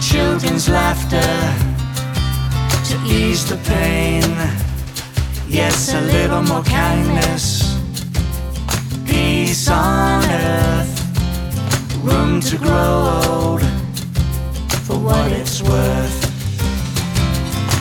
children's 0.00 0.70
laughter 0.70 1.65
ease 3.06 3.44
the 3.48 3.56
pain. 3.68 4.22
Yes, 5.48 5.94
a 5.94 6.00
little 6.00 6.42
more 6.42 6.64
kindness, 6.64 7.78
peace 9.06 9.68
on 9.70 10.24
earth 10.24 10.96
room 12.06 12.40
to 12.40 12.56
grow 12.56 12.92
old 13.26 13.62
for 14.86 14.96
what 14.98 15.32
it's 15.32 15.60
worth. 15.62 16.20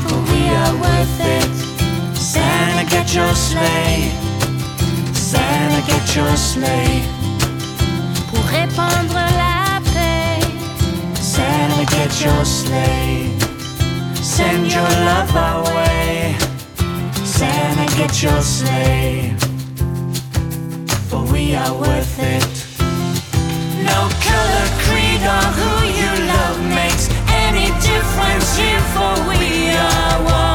For 0.03 0.17
we 0.31 0.41
are 0.61 0.75
worth 0.85 1.19
it. 1.37 1.51
Santa, 2.17 2.89
get 2.89 3.13
your 3.13 3.33
sleigh. 3.35 4.09
Santa, 5.13 5.81
get 5.91 6.15
your 6.15 6.35
sleigh. 6.35 7.03
Pour 8.29 8.43
répandre 8.55 9.23
la 9.41 9.79
paix. 9.93 10.41
Santa, 11.21 11.85
get 11.95 12.11
your 12.21 12.45
sleigh. 12.45 13.24
Send 14.35 14.69
your 14.69 14.83
love 14.83 15.33
our 15.33 15.63
way. 15.63 16.35
Santa, 17.23 17.85
get 17.95 18.21
your 18.21 18.41
sleigh. 18.41 19.33
For 21.07 21.23
we 21.31 21.55
are 21.55 21.73
worth 21.73 22.19
it. 22.19 22.53
No 23.91 23.99
color, 24.27 24.65
creed, 24.83 25.23
or 25.35 25.47
who 25.57 25.71
you 25.99 26.11
love 26.27 26.59
makes 26.75 27.09
any 27.45 27.67
difference 27.79 28.57
here, 28.57 28.81
for 28.93 29.13
we 29.29 29.69
are 29.69 30.23
one. 30.25 30.54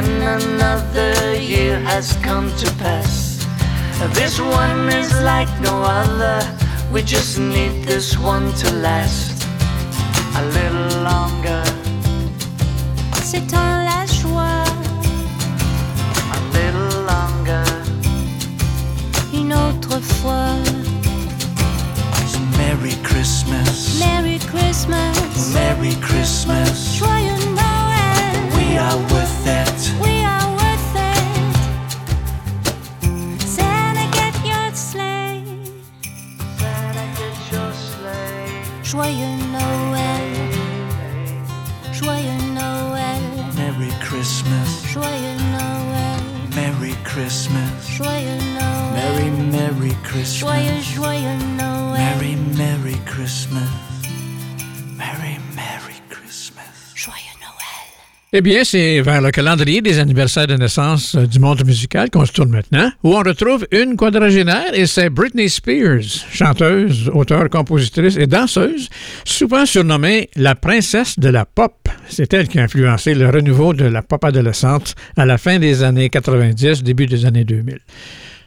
Again, 0.00 0.42
another 0.42 1.34
year 1.36 1.78
has 1.80 2.16
come 2.22 2.50
to 2.56 2.70
pass. 2.74 3.44
This 4.14 4.40
one 4.40 4.88
is 4.88 5.12
like 5.22 5.48
no 5.60 5.82
other. 5.82 6.40
We 6.92 7.02
just 7.02 7.38
need 7.38 7.84
this 7.84 8.18
one 8.18 8.52
to 8.54 8.72
last 8.76 9.46
a 10.36 10.44
little 10.46 11.02
longer, 11.02 11.62
C'est 13.22 13.46
tant 13.46 13.84
la 13.84 14.06
joie. 14.06 14.64
a 16.36 16.40
little 16.54 17.04
longer. 17.04 17.64
Une 19.34 19.52
autre 19.52 20.00
fois. 20.00 20.56
Merry 22.56 22.94
Christmas, 23.02 23.98
Merry 23.98 24.38
Christmas. 24.38 25.52
Merry 25.52 25.94
Christmas. 26.00 26.96
Joyeux 26.98 27.39
Joyeux, 50.40 50.80
joyeux 50.94 51.36
Noël. 51.58 52.00
Merry, 52.16 52.36
Merry 52.56 52.96
Christmas. 53.04 53.68
Merry, 54.96 55.36
Merry 55.54 56.00
Christmas. 56.08 56.94
Joyeux 56.94 57.36
Noël. 57.42 57.90
Eh 58.32 58.40
bien, 58.40 58.64
c'est 58.64 59.02
vers 59.02 59.20
le 59.20 59.32
calendrier 59.32 59.82
des 59.82 59.98
anniversaires 59.98 60.46
de 60.46 60.54
naissance 60.54 61.14
euh, 61.14 61.26
du 61.26 61.40
monde 61.40 61.62
musical 61.66 62.08
qu'on 62.08 62.24
se 62.24 62.32
tourne 62.32 62.48
maintenant, 62.48 62.90
où 63.04 63.14
on 63.14 63.18
retrouve 63.18 63.66
une 63.70 63.96
quadragénaire 63.98 64.72
et 64.72 64.86
c'est 64.86 65.10
Britney 65.10 65.50
Spears, 65.50 66.24
chanteuse, 66.32 67.10
auteure, 67.12 67.50
compositrice 67.50 68.16
et 68.16 68.26
danseuse, 68.26 68.88
souvent 69.26 69.66
surnommée 69.66 70.30
la 70.36 70.54
princesse 70.54 71.18
de 71.18 71.28
la 71.28 71.44
pop. 71.44 71.86
C'est 72.08 72.32
elle 72.32 72.48
qui 72.48 72.58
a 72.58 72.62
influencé 72.62 73.12
le 73.12 73.28
renouveau 73.28 73.74
de 73.74 73.84
la 73.84 74.00
pop 74.00 74.24
adolescente 74.24 74.94
à 75.18 75.26
la 75.26 75.36
fin 75.36 75.58
des 75.58 75.82
années 75.82 76.08
90, 76.08 76.82
début 76.82 77.04
des 77.04 77.26
années 77.26 77.44
2000. 77.44 77.78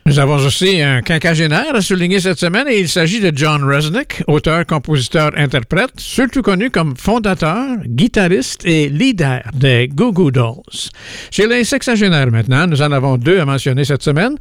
Nous 0.05 0.19
avons 0.19 0.35
aussi 0.35 0.81
un 0.81 1.01
quinquagénaire 1.01 1.73
à 1.73 1.81
souligner 1.81 2.19
cette 2.19 2.37
semaine 2.37 2.67
et 2.67 2.77
il 2.77 2.89
s'agit 2.89 3.21
de 3.21 3.31
John 3.33 3.63
Resnick, 3.63 4.21
auteur, 4.27 4.65
compositeur, 4.65 5.31
interprète, 5.37 5.91
surtout 5.97 6.41
connu 6.41 6.69
comme 6.69 6.97
fondateur, 6.97 7.77
guitariste 7.85 8.65
et 8.65 8.89
leader 8.89 9.43
des 9.53 9.87
Goo 9.87 10.11
Goo 10.11 10.29
Dolls. 10.29 10.91
Chez 11.31 11.47
les 11.47 11.63
sexagénaires 11.63 12.29
maintenant, 12.29 12.67
nous 12.67 12.81
en 12.81 12.91
avons 12.91 13.17
deux 13.17 13.39
à 13.39 13.45
mentionner 13.45 13.85
cette 13.85 14.03
semaine. 14.03 14.35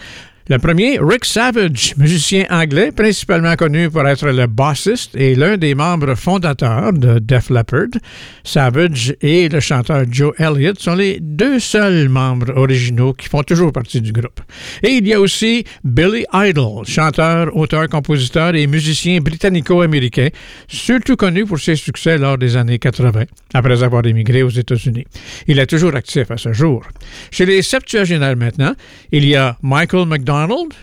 Le 0.49 0.59
premier, 0.59 0.99
Rick 1.01 1.25
Savage, 1.25 1.95
musicien 1.97 2.47
anglais, 2.51 2.91
principalement 2.91 3.55
connu 3.55 3.89
pour 3.89 4.05
être 4.09 4.27
le 4.27 4.49
bassiste 4.49 5.15
et 5.15 5.37
l'un 5.37 5.57
des 5.57 5.77
membres 5.77 6.17
fondateurs 6.17 6.93
de 6.93 7.21
Def 7.21 7.49
Leppard. 7.49 8.01
Savage 8.43 9.15
et 9.21 9.49
le 9.49 9.61
chanteur 9.61 10.05
Joe 10.11 10.35
Elliott 10.39 10.81
sont 10.81 10.97
les 10.97 11.21
deux 11.21 11.61
seuls 11.61 12.09
membres 12.09 12.53
originaux 12.57 13.13
qui 13.13 13.29
font 13.29 13.45
toujours 13.45 13.71
partie 13.71 14.01
du 14.01 14.11
groupe. 14.11 14.41
Et 14.83 14.95
il 14.95 15.07
y 15.07 15.15
a 15.15 15.21
aussi 15.21 15.65
Billy 15.85 16.25
Idol, 16.35 16.85
chanteur, 16.87 17.57
auteur, 17.57 17.89
compositeur 17.89 18.57
et 18.57 18.67
musicien 18.67 19.21
britannico-américain, 19.21 20.29
surtout 20.67 21.15
connu 21.15 21.47
pour 21.47 21.61
ses 21.61 21.77
succès 21.77 22.19
lors 22.19 22.37
des 22.37 22.57
années 22.57 22.81
80, 22.81 23.27
après 23.55 23.85
avoir 23.85 24.05
émigré 24.07 24.43
aux 24.43 24.51
États-Unis. 24.51 25.05
Il 25.47 25.61
est 25.61 25.67
toujours 25.67 25.95
actif 25.95 26.33
à 26.33 26.37
ce 26.37 26.53
jour. 26.53 26.83
Chez 27.31 27.47
les 27.47 27.63
septuagénaires 27.63 28.37
maintenant, 28.37 28.75
il 29.13 29.25
y 29.25 29.37
a 29.37 29.57
Michael 29.63 30.07
McDonald, 30.07 30.32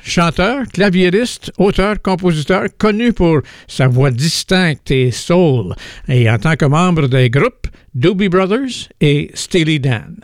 chanteur, 0.04 0.68
claviériste, 0.74 1.52
auteur, 1.58 2.02
compositeur, 2.02 2.66
connu 2.78 3.14
pour 3.14 3.42
sa 3.68 3.88
voix 3.88 4.12
distincte 4.12 4.92
et 4.92 5.12
soul, 5.12 5.76
et 6.08 6.30
en 6.30 6.38
tant 6.38 6.56
que 6.56 6.66
membre 6.66 7.08
des 7.08 7.30
groupes 7.30 7.68
Doobie 7.94 8.30
Brothers 8.30 8.90
et 9.02 9.32
Steely 9.34 9.80
Dan. 9.80 10.16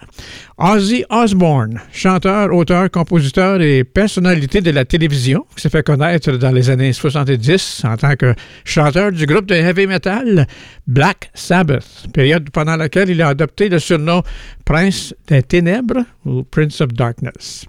Ozzy 0.57 1.03
Osbourne, 1.09 1.81
chanteur, 1.91 2.53
auteur, 2.53 2.89
compositeur 2.89 3.61
et 3.61 3.83
personnalité 3.83 4.61
de 4.61 4.71
la 4.71 4.85
télévision, 4.85 5.45
qui 5.53 5.61
s'est 5.61 5.69
fait 5.69 5.83
connaître 5.83 6.31
dans 6.31 6.51
les 6.51 6.69
années 6.69 6.93
70 6.93 7.83
en 7.85 7.97
tant 7.97 8.15
que 8.15 8.33
chanteur 8.63 9.11
du 9.11 9.25
groupe 9.25 9.47
de 9.47 9.55
heavy 9.55 9.85
metal 9.85 10.47
Black 10.87 11.29
Sabbath, 11.33 12.05
période 12.13 12.49
pendant 12.51 12.77
laquelle 12.77 13.09
il 13.09 13.21
a 13.21 13.29
adopté 13.29 13.67
le 13.67 13.79
surnom 13.79 14.23
Prince 14.63 15.13
des 15.27 15.43
Ténèbres 15.43 16.05
ou 16.25 16.43
Prince 16.43 16.81
of 16.81 16.93
Darkness. 16.93 17.65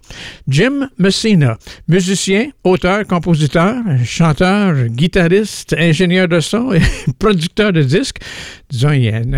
Jim 0.48 0.88
Messina, 0.98 1.58
musicien, 1.88 2.50
auteur, 2.64 3.06
compositeur, 3.06 3.74
chanteur, 4.04 4.74
guitariste, 4.86 5.74
ingénieur 5.78 6.28
de 6.28 6.40
son 6.40 6.72
et 6.72 6.80
producteur 7.18 7.72
de 7.72 7.82
disques. 7.82 8.18
Disons, 8.70 8.90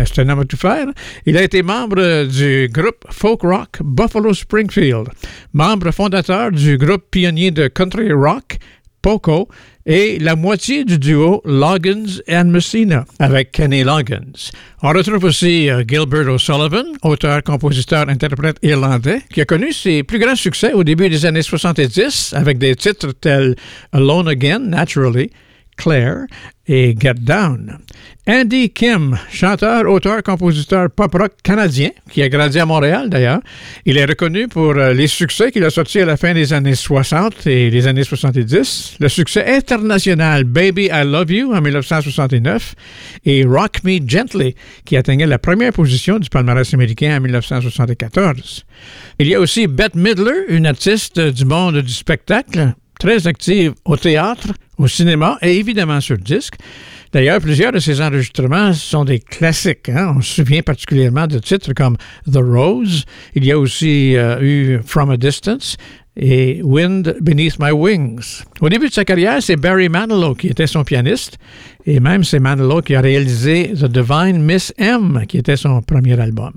c'est 0.05 0.21
un 0.21 0.29
homme 0.29 0.39
à 0.39 0.45
tout 0.45 0.57
faire. 0.57 0.87
Il 1.25 1.37
a 1.37 1.43
été 1.43 1.61
membre 1.61 2.25
du 2.25 2.69
groupe 2.71 2.98
folk 3.09 3.41
rock 3.43 3.79
Buffalo 3.83 4.33
Springfield, 4.33 5.09
membre 5.53 5.91
fondateur 5.91 6.51
du 6.51 6.77
groupe 6.77 7.03
pionnier 7.11 7.51
de 7.51 7.67
country 7.67 8.11
rock 8.11 8.59
Poco 9.01 9.47
et 9.85 10.19
la 10.19 10.35
moitié 10.35 10.83
du 10.83 10.99
duo 10.99 11.41
Loggins 11.45 12.21
and 12.29 12.45
Messina 12.45 13.05
avec 13.19 13.51
Kenny 13.51 13.83
Loggins. 13.83 14.51
On 14.83 14.89
retrouve 14.89 15.23
aussi 15.23 15.69
euh, 15.69 15.83
Gilbert 15.87 16.27
O'Sullivan, 16.27 16.85
auteur, 17.03 17.41
compositeur, 17.43 18.09
interprète 18.09 18.57
irlandais, 18.61 19.21
qui 19.33 19.41
a 19.41 19.45
connu 19.45 19.71
ses 19.71 20.03
plus 20.03 20.19
grands 20.19 20.35
succès 20.35 20.73
au 20.73 20.83
début 20.83 21.09
des 21.09 21.25
années 21.25 21.41
70 21.41 22.33
avec 22.33 22.57
des 22.57 22.75
titres 22.75 23.13
tels 23.13 23.55
Alone 23.91 24.27
Again, 24.27 24.59
Naturally, 24.59 25.31
Claire 25.77 26.27
et 26.71 26.95
Get 26.97 27.15
Down. 27.15 27.79
Andy 28.27 28.69
Kim, 28.69 29.17
chanteur, 29.31 29.89
auteur, 29.89 30.21
compositeur 30.21 30.91
pop-rock 30.91 31.31
canadien, 31.41 31.89
qui 32.11 32.21
a 32.21 32.29
grandi 32.29 32.59
à 32.59 32.65
Montréal 32.67 33.09
d'ailleurs. 33.09 33.39
Il 33.87 33.97
est 33.97 34.05
reconnu 34.05 34.47
pour 34.47 34.75
euh, 34.75 34.93
les 34.93 35.07
succès 35.07 35.51
qu'il 35.51 35.63
a 35.63 35.71
sortis 35.71 35.99
à 36.01 36.05
la 36.05 36.15
fin 36.15 36.35
des 36.35 36.53
années 36.53 36.75
60 36.75 37.47
et 37.47 37.71
les 37.71 37.87
années 37.87 38.03
70. 38.03 38.97
Le 38.99 39.09
succès 39.09 39.43
international 39.47 40.43
Baby 40.43 40.89
I 40.93 41.03
Love 41.05 41.31
You 41.31 41.55
en 41.55 41.61
1969 41.61 42.75
et 43.25 43.43
Rock 43.45 43.83
Me 43.83 43.97
Gently, 44.07 44.53
qui 44.85 44.95
atteignait 44.95 45.25
la 45.25 45.39
première 45.39 45.73
position 45.73 46.19
du 46.19 46.29
palmarès 46.29 46.71
américain 46.71 47.17
en 47.17 47.21
1974. 47.21 48.63
Il 49.17 49.27
y 49.27 49.33
a 49.33 49.39
aussi 49.39 49.65
Bette 49.65 49.95
Midler, 49.95 50.45
une 50.49 50.67
artiste 50.67 51.19
du 51.19 51.45
monde 51.45 51.81
du 51.81 51.93
spectacle, 51.93 52.75
très 52.99 53.25
active 53.25 53.73
au 53.85 53.97
théâtre, 53.97 54.49
au 54.77 54.87
cinéma 54.87 55.37
et 55.41 55.57
évidemment 55.57 55.99
sur 56.01 56.17
disque. 56.17 56.55
D'ailleurs, 57.11 57.39
plusieurs 57.41 57.71
de 57.71 57.79
ses 57.79 58.01
enregistrements 58.01 58.71
sont 58.73 59.03
des 59.03 59.17
classiques. 59.19 59.89
hein. 59.89 60.13
On 60.17 60.21
se 60.21 60.35
souvient 60.35 60.61
particulièrement 60.61 61.25
de 61.25 61.39
titres 61.39 61.73
comme 61.73 61.97
The 62.31 62.37
Rose. 62.37 63.05
Il 63.33 63.45
y 63.45 63.51
a 63.51 63.57
aussi 63.57 64.15
euh, 64.15 64.39
eu 64.41 64.79
From 64.85 65.09
a 65.09 65.17
Distance 65.17 65.75
et 66.15 66.61
Wind 66.63 67.15
Beneath 67.21 67.57
My 67.59 67.71
Wings. 67.71 68.43
Au 68.61 68.69
début 68.69 68.89
de 68.89 68.93
sa 68.93 69.05
carrière, 69.05 69.41
c'est 69.41 69.55
Barry 69.55 69.89
Manilow 69.89 70.35
qui 70.35 70.47
était 70.49 70.67
son 70.67 70.83
pianiste 70.83 71.39
et 71.85 71.99
même 71.99 72.23
c'est 72.23 72.39
Manilow 72.39 72.81
qui 72.81 72.93
a 72.93 73.01
réalisé 73.01 73.71
The 73.73 73.85
Divine 73.85 74.43
Miss 74.43 74.71
M, 74.77 75.23
qui 75.27 75.37
était 75.39 75.57
son 75.57 75.81
premier 75.81 76.19
album. 76.19 76.51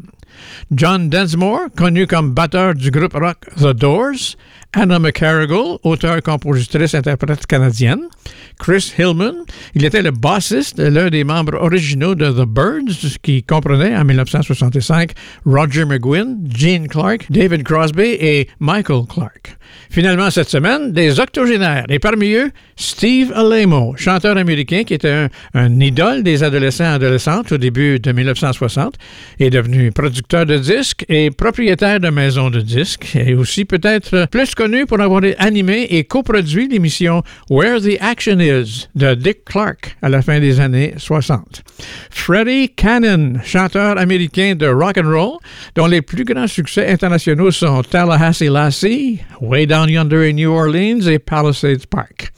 John 0.75 1.09
Densmore, 1.09 1.69
connu 1.77 2.07
comme 2.07 2.33
batteur 2.33 2.75
du 2.75 2.91
groupe 2.91 3.15
rock 3.15 3.39
The 3.59 3.73
Doors, 3.73 4.37
Anna 4.75 4.99
McCarrigal, 4.99 5.79
auteure, 5.83 6.23
compositrice, 6.23 6.95
interprète 6.95 7.47
canadienne, 7.47 8.09
Chris 8.59 8.95
Hillman, 8.99 9.35
il 9.75 9.85
était 9.85 10.01
le 10.01 10.13
bassiste 10.13 10.79
l'un 10.79 11.11
des 11.11 11.25
membres 11.25 11.59
originaux 11.61 12.15
de 12.15 12.31
The 12.31 12.47
Birds, 12.47 13.19
qui 13.23 13.43
comprenait 13.43 13.95
en 13.95 14.05
1965 14.05 15.13
Roger 15.45 15.85
McGuinn, 15.85 16.39
Gene 16.57 16.89
Clark, 16.89 17.27
David 17.29 17.65
Crosby 17.65 18.17
et 18.19 18.49
Michael 18.61 19.03
Clark. 19.09 19.59
Finalement, 19.91 20.31
cette 20.31 20.49
semaine, 20.49 20.93
des 20.93 21.21
octogénaires, 21.21 21.85
et 21.89 21.99
parmi 21.99 22.33
eux, 22.33 22.51
Steve 22.77 23.33
Alemo, 23.35 23.95
chanteur 23.97 24.37
américain 24.37 24.85
qui 24.85 24.95
était 24.95 25.11
un, 25.11 25.29
un 25.55 25.81
idole 25.81 26.23
des 26.23 26.43
adolescents 26.43 26.85
et 26.85 26.95
adolescentes 26.95 27.53
au 27.53 27.59
début 27.59 28.01
de 28.01 28.13
1960, 28.13 28.95
est 29.39 29.51
devenu 29.51 29.93
producteur 29.93 30.47
de 30.47 30.57
disques 30.57 31.05
et 31.09 31.31
propriétaire 31.31 32.01
de 32.01 32.09
maisons 32.09 32.49
de 32.49 32.61
disques, 32.61 33.15
et 33.17 33.35
aussi 33.35 33.65
peut-être 33.65 34.27
plus 34.31 34.55
connu 34.63 34.87
pour 34.87 35.01
avoir 35.01 35.23
animé 35.39 35.89
et 35.91 36.05
coproduit 36.05 36.69
l'émission 36.69 37.25
Where 37.51 37.81
the 37.81 38.01
Action 38.01 38.39
Is 38.39 38.87
de 38.95 39.15
Dick 39.15 39.45
Clark 39.45 39.97
à 40.03 40.09
la 40.09 40.23
fin 40.23 40.39
des 40.39 40.61
années 40.61 40.95
60. 40.99 41.65
Freddie 42.11 42.69
Cannon, 42.69 43.41
chanteur 43.43 43.99
américain 43.99 44.55
de 44.55 44.69
rock 44.69 44.99
and 44.99 45.11
roll, 45.11 45.39
dont 45.75 45.87
les 45.89 46.01
plus 46.01 46.25
grands 46.25 46.47
succès 46.47 46.87
internationaux 46.87 47.51
sont 47.51 47.83
Tallahassee 47.83 48.49
Lassie, 48.49 49.19
Way 49.41 49.67
Down 49.67 49.89
Yonder 49.89 50.31
in 50.31 50.35
New 50.35 50.53
Orleans 50.53 51.09
et 51.09 51.19
Palisades 51.19 51.87
Park. 51.87 52.33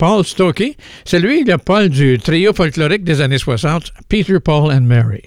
Paul 0.00 0.24
Stokey, 0.24 0.76
c'est 1.04 1.20
lui 1.20 1.44
le 1.44 1.58
Paul 1.58 1.90
du 1.90 2.18
trio 2.18 2.52
folklorique 2.52 3.04
des 3.04 3.20
années 3.20 3.38
60, 3.38 3.92
Peter, 4.08 4.40
Paul 4.40 4.72
and 4.72 4.80
Mary. 4.80 5.22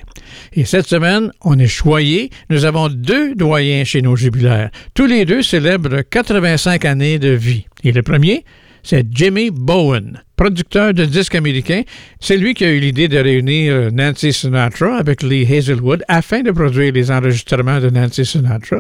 Et 0.54 0.66
cette 0.66 0.88
semaine, 0.88 1.32
on 1.42 1.58
est 1.60 1.68
choyés. 1.68 2.30
Nous 2.50 2.66
avons 2.66 2.90
deux 2.90 3.36
doyens 3.36 3.84
chez 3.84 4.02
nos 4.02 4.16
jubilaires. 4.16 4.70
Tous 4.94 5.06
les 5.06 5.26
deux 5.26 5.42
célèbrent 5.42 6.02
85 6.10 6.86
années 6.86 7.20
de 7.20 7.30
vie. 7.30 7.66
Et 7.84 7.92
le 7.92 8.04
premier, 8.04 8.44
c'est 8.84 9.06
Jimmy 9.12 9.52
Bowen, 9.52 10.22
producteur 10.36 10.94
de 10.94 11.06
disques 11.06 11.36
américains. 11.36 11.84
C'est 12.20 12.38
lui 12.38 12.54
qui 12.54 12.66
a 12.66 12.72
eu 12.72 12.80
l'idée 12.80 13.08
de 13.08 13.18
réunir 13.18 13.92
Nancy 13.94 14.34
Sinatra 14.34 14.98
avec 14.98 15.22
Lee 15.22 15.46
Hazelwood 15.46 16.04
afin 16.08 16.42
de 16.42 16.52
produire 16.52 16.92
les 16.94 17.12
enregistrements 17.12 17.80
de 17.80 17.90
Nancy 17.90 18.26
Sinatra. 18.26 18.78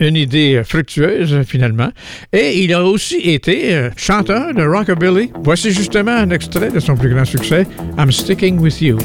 Une 0.00 0.16
idée 0.16 0.62
fructueuse, 0.64 1.42
finalement. 1.46 1.90
Et 2.32 2.62
il 2.62 2.72
a 2.72 2.84
aussi 2.84 3.16
été 3.16 3.74
euh, 3.74 3.90
chanteur 3.96 4.54
de 4.54 4.62
rockabilly. 4.62 5.32
Voici 5.42 5.72
justement 5.72 6.12
un 6.12 6.30
extrait 6.30 6.70
de 6.70 6.78
son 6.78 6.94
plus 6.94 7.12
grand 7.12 7.24
succès, 7.24 7.66
I'm 7.98 8.12
Sticking 8.12 8.58
With 8.60 8.80
You. 8.80 8.98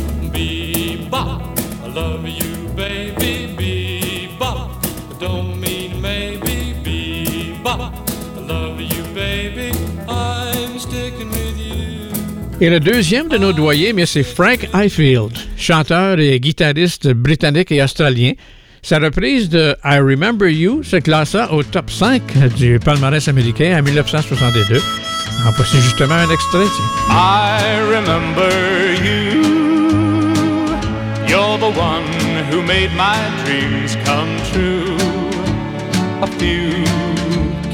Et 12.63 12.69
le 12.69 12.79
deuxième 12.79 13.27
de 13.27 13.37
nos 13.37 13.51
doyens, 13.51 13.91
mais 13.93 14.05
c'est 14.05 14.23
Frank 14.23 14.69
Highfield, 14.73 15.33
chanteur 15.57 16.17
et 16.17 16.39
guitariste 16.39 17.09
britannique 17.09 17.73
et 17.73 17.83
australien. 17.83 18.35
Sa 18.81 18.99
reprise 18.99 19.49
de 19.49 19.75
I 19.83 19.97
Remember 19.97 20.49
You 20.49 20.81
se 20.81 20.95
classa 20.95 21.51
au 21.51 21.61
top 21.61 21.91
5 21.91 22.21
du 22.55 22.79
palmarès 22.79 23.27
américain 23.27 23.77
en 23.77 23.83
1962. 23.83 24.77
En 25.45 25.51
voici 25.57 25.75
justement 25.81 26.15
un 26.15 26.29
extrait. 26.29 26.63
I 27.09 27.81
remember 27.97 28.47
you. 29.03 29.41
You're 31.27 31.57
the 31.57 31.77
one 31.77 32.07
who 32.49 32.61
made 32.61 32.91
my 32.95 33.19
dreams 33.43 33.97
come 34.05 34.37
true. 34.53 34.95
A 36.21 36.27
few 36.39 36.85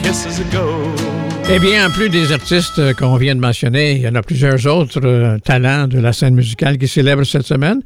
kisses 0.02 0.40
ago. 0.40 1.09
Eh 1.52 1.58
bien, 1.58 1.88
en 1.88 1.90
plus 1.90 2.10
des 2.10 2.32
artistes 2.32 2.78
euh, 2.78 2.94
qu'on 2.94 3.16
vient 3.16 3.34
de 3.34 3.40
mentionner, 3.40 3.94
il 3.94 4.02
y 4.02 4.08
en 4.08 4.14
a 4.14 4.22
plusieurs 4.22 4.68
autres 4.68 5.02
euh, 5.04 5.40
talents 5.40 5.88
de 5.88 5.98
la 5.98 6.14
scène 6.14 6.36
musicale 6.36 6.78
qui 6.78 6.88
célèbrent 6.88 7.26
cette 7.26 7.48
semaine. 7.48 7.82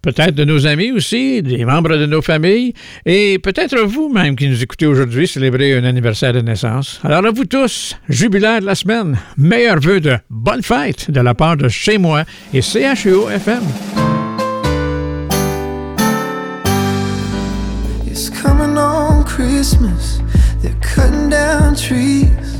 Peut-être 0.00 0.36
de 0.36 0.44
nos 0.44 0.64
amis 0.64 0.92
aussi, 0.92 1.42
des 1.42 1.64
membres 1.64 1.96
de 1.96 2.06
nos 2.06 2.22
familles, 2.22 2.72
et 3.04 3.40
peut-être 3.40 3.80
vous-même 3.80 4.36
qui 4.36 4.48
nous 4.48 4.62
écoutez 4.62 4.86
aujourd'hui 4.86 5.26
célébrer 5.26 5.76
un 5.76 5.82
anniversaire 5.82 6.32
de 6.32 6.40
naissance. 6.40 7.00
Alors 7.02 7.26
à 7.26 7.32
vous 7.32 7.46
tous, 7.46 7.96
jubilaire 8.08 8.60
de 8.60 8.66
la 8.66 8.76
semaine, 8.76 9.18
meilleurs 9.36 9.80
vœux 9.80 10.00
de 10.00 10.16
bonne 10.30 10.62
fête 10.62 11.10
de 11.10 11.20
la 11.20 11.34
part 11.34 11.56
de 11.56 11.68
chez 11.68 11.98
moi 11.98 12.22
et 12.54 12.62
CHUO 12.62 13.28
FM. 13.28 13.64
It's 18.06 18.30
coming 18.30 18.78
on 18.78 19.24
Christmas. 19.24 20.20
They're 20.62 20.78
cutting 20.80 21.28
down 21.28 21.74
trees. 21.74 22.59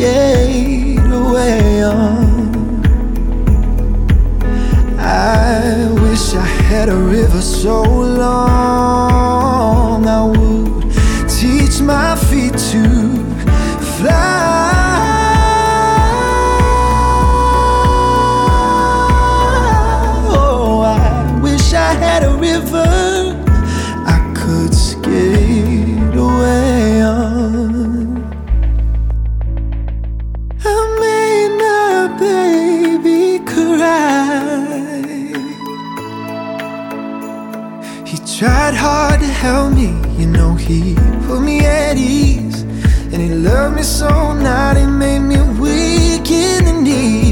could 0.00 1.12
away 1.12 1.82
on. 1.84 2.82
I 4.98 5.92
wish 6.02 6.34
I 6.34 6.46
had 6.70 6.88
a 6.88 6.96
river 6.96 7.42
so 7.42 7.82
long 7.82 9.09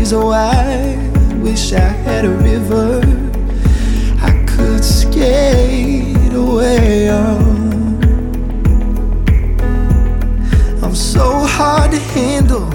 knees. 0.09 0.13
Oh, 0.13 0.31
I 0.31 0.97
wish 1.43 1.73
I 1.73 1.79
had 1.79 2.25
a 2.25 2.31
river 2.31 3.01
I 4.21 4.45
could 4.47 4.85
skate 4.85 6.33
away 6.33 7.11
on. 7.11 8.03
I'm 10.83 10.95
so 10.95 11.41
hard 11.41 11.91
to 11.93 11.99
handle. 11.99 12.73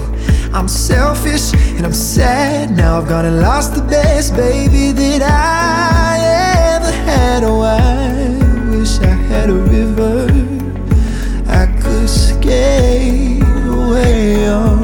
I'm 0.54 0.68
selfish 0.68 1.52
and 1.76 1.84
I'm 1.84 1.92
sad. 1.92 2.70
Now 2.70 2.98
I've 2.98 3.08
gone 3.08 3.24
and 3.24 3.40
lost 3.40 3.74
the 3.74 3.82
best 3.82 4.34
baby 4.36 4.92
that 4.92 5.22
I 5.22 6.76
ever 6.76 6.92
had. 6.92 7.42
Oh, 7.44 7.60
I 7.60 8.76
wish 8.76 8.98
I 9.00 9.14
had 9.30 9.50
a 9.50 9.54
river 9.54 10.28
I 11.48 11.66
could 11.80 12.08
skate 12.08 13.42
away 13.66 14.48
on. 14.48 14.83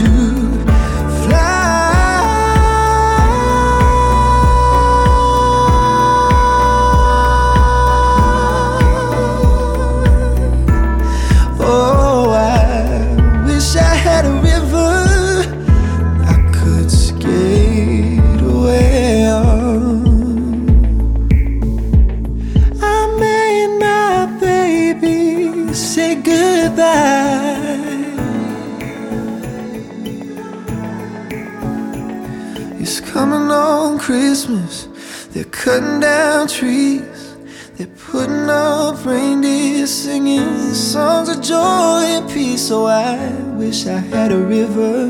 cutting 35.71 36.01
down 36.01 36.47
trees. 36.49 37.35
They're 37.77 37.87
putting 38.11 38.49
up 38.49 39.05
reindeer 39.05 39.87
singing 39.87 40.73
songs 40.73 41.29
of 41.29 41.41
joy 41.41 42.03
and 42.17 42.29
peace. 42.29 42.67
So 42.67 42.87
I 42.87 43.31
wish 43.61 43.87
I 43.87 43.99
had 43.99 44.33
a 44.33 44.37
river 44.37 45.07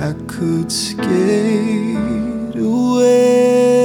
I 0.00 0.14
could 0.26 0.72
skate 0.72 2.56
away. 2.56 3.83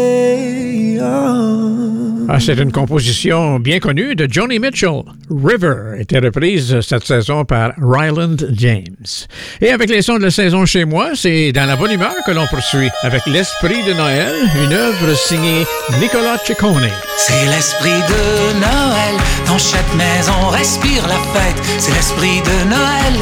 Ah, 2.32 2.40
c'est 2.40 2.60
une 2.60 2.72
composition 2.72 3.60
bien 3.60 3.80
connue 3.80 4.14
de 4.14 4.32
Joni 4.32 4.60
Mitchell. 4.60 5.02
River 5.32 6.00
était 6.00 6.20
reprise 6.20 6.80
cette 6.82 7.04
saison 7.04 7.44
par 7.44 7.72
Ryland 7.82 8.38
James. 8.52 9.26
Et 9.62 9.72
avec 9.72 9.90
les 9.90 10.04
sons 10.04 10.20
de 10.20 10.26
la 10.26 10.30
saison 10.30 10.64
chez 10.64 10.86
moi, 10.86 11.10
c'est 11.16 11.52
dans 11.52 11.66
la 11.66 11.76
bonne 11.76 11.92
humeur 11.92 12.14
que 12.28 12.32
l'on 12.32 12.46
poursuit 12.46 12.90
avec 13.02 13.26
L'Esprit 13.26 13.84
de 13.84 13.94
Noël, 13.94 14.32
une 14.64 14.74
œuvre 14.74 15.16
signée 15.16 15.66
Nicolas 16.00 16.38
Ciccone. 16.46 16.88
C'est 17.18 17.48
l'esprit 17.48 17.90
de 17.90 18.60
Noël, 18.60 19.16
dans 19.48 19.58
chaque 19.58 19.92
maison 19.96 20.50
respire 20.52 21.08
la 21.08 21.18
fête. 21.34 21.64
C'est 21.80 21.94
l'esprit 21.94 22.42
de 22.42 22.70
Noël, 22.70 23.16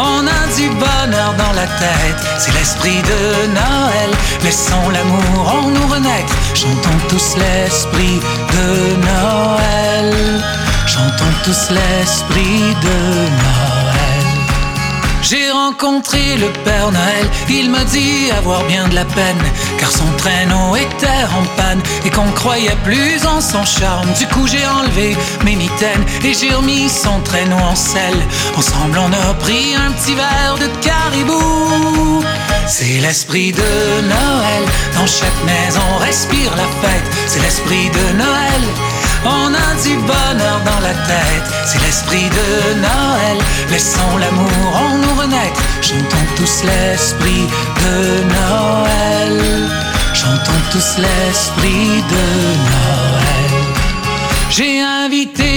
on 0.00 0.26
a 0.26 0.40
du 0.56 0.68
bonheur 0.68 1.34
dans 1.36 1.52
la 1.52 1.66
tête. 1.66 2.20
C'est 2.38 2.54
l'esprit 2.54 3.02
de 3.02 3.46
Noël, 3.48 4.10
laissons 4.42 4.88
l'amour 4.92 5.52
en 5.56 5.68
nous 5.68 5.86
renaître. 5.86 6.34
Chantons 6.54 6.98
tous 7.08 7.36
l'esprit 7.36 8.20
de 8.54 8.66
Noël. 9.08 10.14
Chantons 10.86 11.34
tous 11.44 11.70
l'esprit 11.70 12.74
de 12.82 12.96
Noël. 13.40 13.79
J'ai 15.22 15.50
rencontré 15.50 16.36
le 16.36 16.48
Père 16.64 16.90
Noël, 16.90 17.26
il 17.48 17.70
m'a 17.70 17.84
dit 17.84 18.30
avoir 18.36 18.64
bien 18.64 18.88
de 18.88 18.94
la 18.94 19.04
peine, 19.04 19.42
car 19.78 19.90
son 19.90 20.10
traîneau 20.16 20.76
était 20.76 21.24
en 21.38 21.44
panne 21.56 21.80
et 22.04 22.10
qu'on 22.10 22.30
croyait 22.32 22.76
plus 22.84 23.24
en 23.26 23.40
son 23.40 23.64
charme. 23.64 24.08
Du 24.18 24.26
coup 24.26 24.46
j'ai 24.46 24.66
enlevé 24.66 25.16
mes 25.44 25.56
mitaines 25.56 26.04
et 26.24 26.32
j'ai 26.34 26.54
remis 26.54 26.88
son 26.88 27.20
traîneau 27.20 27.56
en 27.56 27.76
selle. 27.76 28.22
Ensemble 28.56 28.98
on 28.98 29.12
a 29.12 29.34
pris 29.34 29.74
un 29.74 29.92
petit 29.92 30.14
verre 30.14 30.56
de 30.58 30.66
caribou. 30.80 32.24
C'est 32.66 33.00
l'esprit 33.00 33.52
de 33.52 33.60
Noël, 33.60 34.64
dans 34.94 35.06
chaque 35.06 35.44
maison 35.44 35.82
respire 36.00 36.54
la 36.56 36.88
fête. 36.88 37.04
C'est 37.26 37.40
l'esprit 37.40 37.90
de 37.90 38.16
Noël. 38.16 38.62
On 39.24 39.52
a 39.52 39.82
du 39.82 39.96
bonheur 39.96 40.60
dans 40.64 40.80
la 40.80 40.94
tête, 40.94 41.46
c'est 41.66 41.80
l'esprit 41.82 42.28
de 42.30 42.80
Noël. 42.80 43.38
Laissons 43.70 44.16
l'amour 44.18 44.76
en 44.76 44.96
nous 44.96 45.14
renaître, 45.20 45.60
chantons 45.82 46.26
tous 46.36 46.64
l'esprit 46.64 47.46
de 47.82 48.22
Noël. 48.24 49.42
Chantons 50.14 50.62
tous 50.72 50.98
l'esprit 50.98 52.02
de 52.14 52.24
Noël. 52.70 53.70
J'ai 54.50 54.79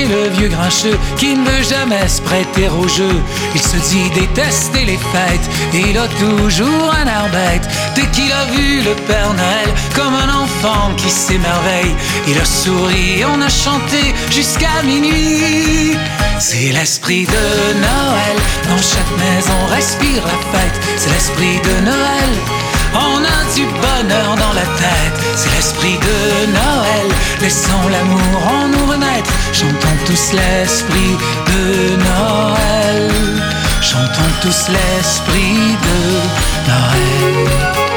le 0.06 0.30
vieux 0.30 0.49
grincheux 0.49 0.97
qui 1.18 1.36
ne 1.36 1.43
veut 1.49 1.64
jamais 1.64 2.08
se 2.08 2.22
prêter 2.22 2.70
au 2.70 2.88
jeu. 2.88 3.16
Il 3.56 3.62
se 3.62 3.78
dit 3.78 4.10
détester 4.12 4.86
les 4.86 4.97
fêtes 4.97 5.49
il 5.93 5.97
a 5.97 6.08
toujours 6.08 6.93
un 6.93 7.06
air 7.06 7.30
bête. 7.32 7.68
Dès 7.95 8.08
qu'il 8.08 8.32
a 8.32 8.45
vu 8.45 8.82
le 8.82 8.93
Père 9.08 9.34
Noël 9.34 9.70
comme 9.95 10.14
un 10.14 10.41
enfant 10.43 10.91
qui 10.97 11.10
s'émerveille, 11.10 11.95
il 12.28 12.38
a 12.38 12.45
souri, 12.45 13.24
on 13.26 13.41
a 13.41 13.49
chanté 13.49 14.14
jusqu'à 14.32 14.82
minuit. 14.84 15.97
C'est 16.39 16.72
l'esprit 16.72 17.26
de 17.26 17.43
Noël, 17.80 18.38
dans 18.70 18.82
chaque 18.82 19.14
maison 19.18 19.66
respire 19.70 20.24
la 20.24 20.60
fête. 20.60 20.82
C'est 20.97 21.10
l'esprit 21.10 21.60
de 21.64 21.86
Noël. 21.86 22.32
On 22.94 23.24
a 23.24 23.56
du 23.56 23.66
bonheur 23.66 24.36
dans 24.36 24.54
la 24.54 24.68
tête, 24.78 25.18
c'est 25.36 25.54
l'esprit 25.56 25.98
de 25.98 26.52
Noël. 26.52 27.08
Laissons 27.41 27.88
l'amour 27.91 28.48
en 28.48 28.68
nous 28.68 28.86
renaître, 28.91 29.32
chantons 29.52 29.98
tous 30.06 30.34
l'esprit 30.34 31.18
de 31.48 31.96
Noël. 31.98 33.12
Chantons 33.82 34.34
tous 34.41 34.70
l'esprit 34.70 35.78
de 35.88 36.70
Noël. 36.70 37.93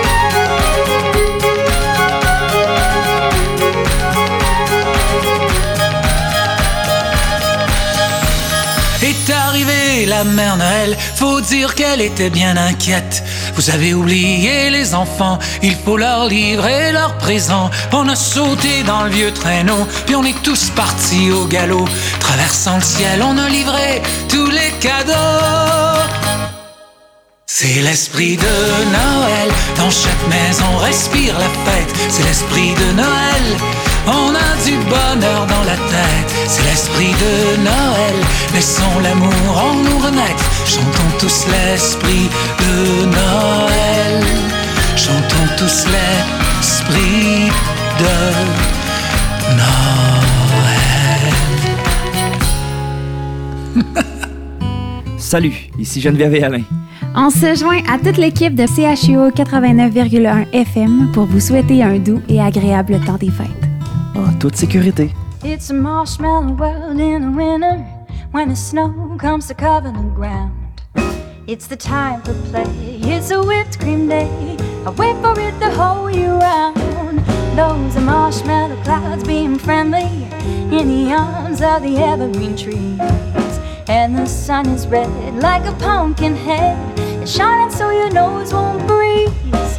La 10.16 10.24
mère 10.24 10.56
Noël 10.56 10.66
Noël, 10.66 10.96
faut 11.16 11.40
dire 11.40 11.74
qu'elle 11.74 12.00
était 12.00 12.30
bien 12.30 12.56
inquiète. 12.56 13.22
Vous 13.54 13.70
avez 13.70 13.92
oublié 13.92 14.70
les 14.70 14.94
enfants, 14.94 15.38
il 15.62 15.74
faut 15.74 15.96
leur 15.96 16.26
livrer 16.26 16.92
leurs 16.92 17.16
présents. 17.18 17.70
On 17.92 18.08
a 18.08 18.16
sauté 18.16 18.82
dans 18.84 19.04
le 19.04 19.10
vieux 19.10 19.32
traîneau, 19.32 19.86
puis 20.06 20.14
on 20.16 20.24
est 20.24 20.42
tous 20.42 20.70
partis 20.70 21.30
au 21.30 21.44
galop. 21.44 21.86
Traversant 22.20 22.76
le 22.76 22.82
ciel, 22.82 23.22
on 23.22 23.36
a 23.36 23.48
livré 23.48 24.02
tous 24.28 24.50
les 24.50 24.72
cadeaux. 24.80 25.86
C'est 27.46 27.80
l'esprit 27.82 28.36
de 28.36 28.56
Noël, 28.98 29.48
dans 29.76 29.90
chaque 29.90 30.24
maison 30.28 30.76
respire 30.78 31.34
la 31.38 31.50
fête. 31.66 31.94
C'est 32.10 32.24
l'esprit 32.24 32.72
de 32.74 32.92
Noël, 32.92 33.44
on 34.06 34.34
a 34.34 34.64
du 34.64 34.76
bonheur 34.88 35.46
dans 35.46 35.64
la 35.64 35.76
tête. 35.76 36.34
C'est 36.46 36.64
l'esprit 36.64 37.12
de 37.12 37.56
Noël, 37.62 38.14
laissons 38.54 39.00
l'amour 39.02 39.32
en 39.56 39.74
nous 39.74 39.98
renaître. 39.98 40.44
Chantons 40.64 41.18
tous 41.18 41.46
l'esprit 41.48 42.28
de 42.58 43.04
Noël, 43.06 44.24
chantons 44.96 45.48
tous 45.58 45.86
l'esprit 45.86 47.50
de 47.98 48.16
Noël. 49.56 50.26
Salut, 55.18 55.68
ici 55.78 56.00
Geneviève 56.00 56.34
et 56.34 56.42
Alain. 56.44 56.62
On 57.18 57.30
se 57.30 57.54
joint 57.54 57.80
à 57.90 57.98
toute 57.98 58.18
l'équipe 58.18 58.54
de 58.54 58.66
CHUO 58.66 59.30
89,1 59.30 60.52
FM 60.52 61.10
pour 61.12 61.24
vous 61.24 61.40
souhaiter 61.40 61.82
un 61.82 61.98
doux 61.98 62.20
et 62.28 62.42
agréable 62.42 63.00
temps 63.06 63.16
des 63.16 63.30
fêtes. 63.30 63.65
En 64.16 64.32
toute 64.38 64.56
sécurité. 64.56 65.14
It's 65.44 65.70
a 65.70 65.74
marshmallow 65.74 66.54
world 66.54 66.98
in 66.98 67.20
the 67.20 67.36
winter 67.36 67.84
when 68.32 68.48
the 68.48 68.56
snow 68.56 69.16
comes 69.18 69.46
to 69.48 69.54
cover 69.54 69.92
the 69.92 70.02
ground. 70.14 70.52
It's 71.46 71.66
the 71.66 71.76
time 71.76 72.22
for 72.22 72.32
play, 72.50 72.64
it's 73.02 73.30
a 73.30 73.40
whipped 73.42 73.78
cream 73.78 74.08
day. 74.08 74.56
I 74.86 74.90
wait 74.90 75.16
for 75.22 75.38
it 75.38 75.58
the 75.60 75.70
whole 75.70 76.10
year 76.10 76.32
round. 76.32 76.76
Those 77.56 77.96
are 77.96 78.00
marshmallow 78.00 78.82
clouds 78.84 79.24
being 79.24 79.58
friendly 79.58 80.08
in 80.72 80.88
the 80.88 81.12
arms 81.12 81.60
of 81.60 81.82
the 81.82 81.98
evergreen 81.98 82.56
trees. 82.56 82.98
And 83.88 84.16
the 84.16 84.26
sun 84.26 84.66
is 84.70 84.86
red 84.86 85.08
like 85.42 85.64
a 85.66 85.72
pumpkin 85.74 86.34
head, 86.34 86.76
it's 87.22 87.30
shining 87.36 87.70
so 87.70 87.90
your 87.90 88.10
nose 88.10 88.52
won't 88.52 88.80
freeze. 88.88 89.78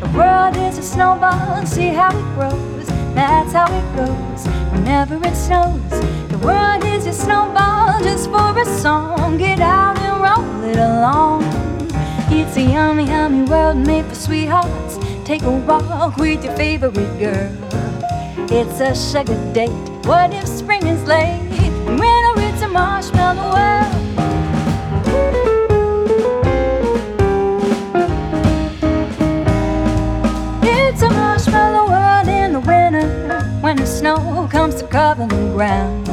The 0.00 0.10
world 0.14 0.56
is 0.56 0.78
a 0.78 0.82
snowball, 0.82 1.64
see 1.66 1.88
how 1.88 2.10
it 2.10 2.34
grows. 2.34 2.77
That's 3.18 3.52
how 3.52 3.66
it 3.66 3.96
goes 3.96 4.46
whenever 4.70 5.16
it 5.16 5.34
snows. 5.34 5.90
The 6.30 6.38
world 6.38 6.84
is 6.84 7.04
a 7.04 7.12
snowball 7.12 8.00
just 8.00 8.30
for 8.30 8.56
a 8.56 8.64
song. 8.64 9.38
Get 9.38 9.58
out 9.58 9.98
and 9.98 10.22
roll 10.22 10.62
it 10.62 10.76
along. 10.76 11.42
It's 12.30 12.56
a 12.56 12.62
yummy, 12.62 13.06
yummy 13.06 13.42
world 13.42 13.78
made 13.78 14.04
for 14.04 14.14
sweethearts. 14.14 15.00
Take 15.24 15.42
a 15.42 15.50
walk 15.50 16.16
with 16.16 16.44
your 16.44 16.54
favorite 16.54 17.18
girl. 17.18 17.52
It's 18.52 18.78
a 18.78 18.94
sugar 18.94 19.34
date. 19.52 19.88
What 20.06 20.32
if 20.32 20.46
spring 20.46 20.86
is 20.86 21.02
late? 21.08 21.42
Winter 21.88 22.34
it's 22.48 22.62
a 22.62 22.68
marshmallow 22.68 23.52
world. 23.52 23.97
Ground. 35.58 36.06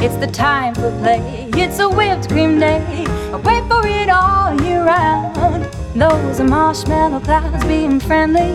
It's 0.00 0.16
the 0.16 0.26
time 0.26 0.74
for 0.74 0.90
play. 0.98 1.48
It's 1.54 1.78
a 1.78 1.88
whipped 1.88 2.28
cream 2.28 2.58
day. 2.58 2.82
I 3.32 3.36
wait 3.36 3.62
for 3.70 3.86
it 3.86 4.08
all 4.08 4.60
year 4.64 4.82
round. 4.82 5.62
Those 5.94 6.40
are 6.40 6.48
marshmallow 6.58 7.20
clouds 7.20 7.64
being 7.66 8.00
friendly 8.00 8.52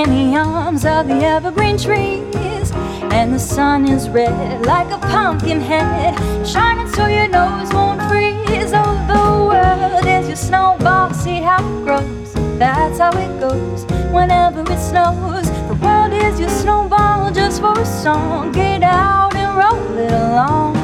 in 0.00 0.06
the 0.16 0.36
arms 0.36 0.84
of 0.84 1.08
the 1.08 1.14
evergreen 1.36 1.78
trees. 1.78 2.70
And 3.16 3.32
the 3.32 3.38
sun 3.38 3.88
is 3.88 4.10
red 4.10 4.66
like 4.66 4.90
a 4.92 4.98
pumpkin 4.98 5.62
head, 5.62 6.14
shining 6.46 6.92
so 6.92 7.06
your 7.06 7.28
nose 7.28 7.72
won't 7.72 8.02
freeze. 8.10 8.72
Oh, 8.82 8.94
the 9.12 9.24
world 9.50 10.06
is 10.16 10.28
your 10.28 10.36
snowball. 10.36 11.14
See 11.14 11.40
how 11.40 11.60
it 11.64 11.84
grows. 11.84 12.34
That's 12.58 12.98
how 12.98 13.16
it 13.16 13.40
goes 13.40 13.86
whenever 14.12 14.60
it 14.60 14.80
snows. 14.90 15.46
The 15.70 15.78
world 15.82 16.12
is 16.12 16.38
your 16.38 16.50
snowball 16.50 17.32
just 17.32 17.62
for 17.62 17.80
a 17.80 17.86
song. 17.86 18.52
Get 18.52 18.82
out 18.82 19.34
roll 19.54 19.98
it 19.98 20.12
along. 20.12 20.76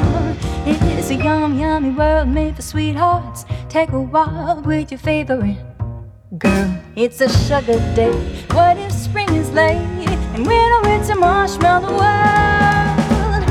It's 0.65 1.09
a 1.09 1.15
yum, 1.15 1.59
yummy 1.59 1.91
world 1.91 2.27
made 2.29 2.55
for 2.55 2.61
sweethearts. 2.61 3.45
Take 3.69 3.91
a 3.91 3.99
walk 3.99 4.65
with 4.65 4.91
your 4.91 4.99
favorite 4.99 5.57
girl. 6.37 6.75
It's 6.95 7.19
a 7.21 7.29
sugar 7.29 7.79
day. 7.95 8.13
What 8.51 8.77
if 8.77 8.91
spring 8.91 9.29
is 9.35 9.51
late 9.51 10.07
and 10.35 10.45
winter 10.47 10.89
it's 10.95 11.09
a 11.09 11.15
marshmallow 11.15 11.97
world? 11.97 13.43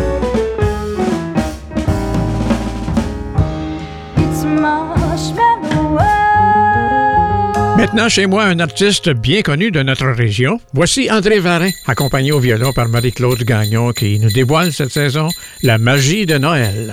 It's 4.17 4.45
marshmallow. 4.45 5.70
Maintenant, 7.81 8.11
chez 8.11 8.27
moi, 8.27 8.45
un 8.45 8.61
artiste 8.61 9.09
bien 9.09 9.41
connu 9.41 9.71
de 9.71 9.83
notre 9.83 10.05
région. 10.05 10.61
Voici 10.75 11.11
André 11.11 11.39
Varin, 11.39 11.71
accompagné 11.87 12.31
au 12.31 12.39
violon 12.39 12.75
par 12.75 12.91
Marie-Claude 12.91 13.43
Gagnon, 13.43 13.93
qui 13.93 14.19
nous 14.21 14.29
dévoile 14.29 14.71
cette 14.71 14.93
saison 14.93 15.31
la 15.63 15.79
magie 15.79 16.27
de 16.27 16.37
Noël. 16.37 16.93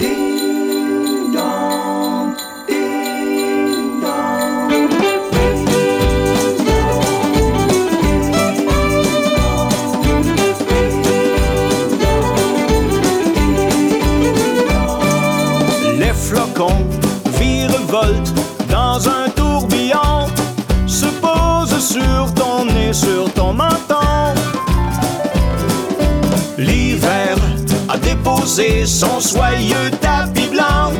Soyeux 29.37 29.91
tapis 30.01 30.49
blanc, 30.49 30.91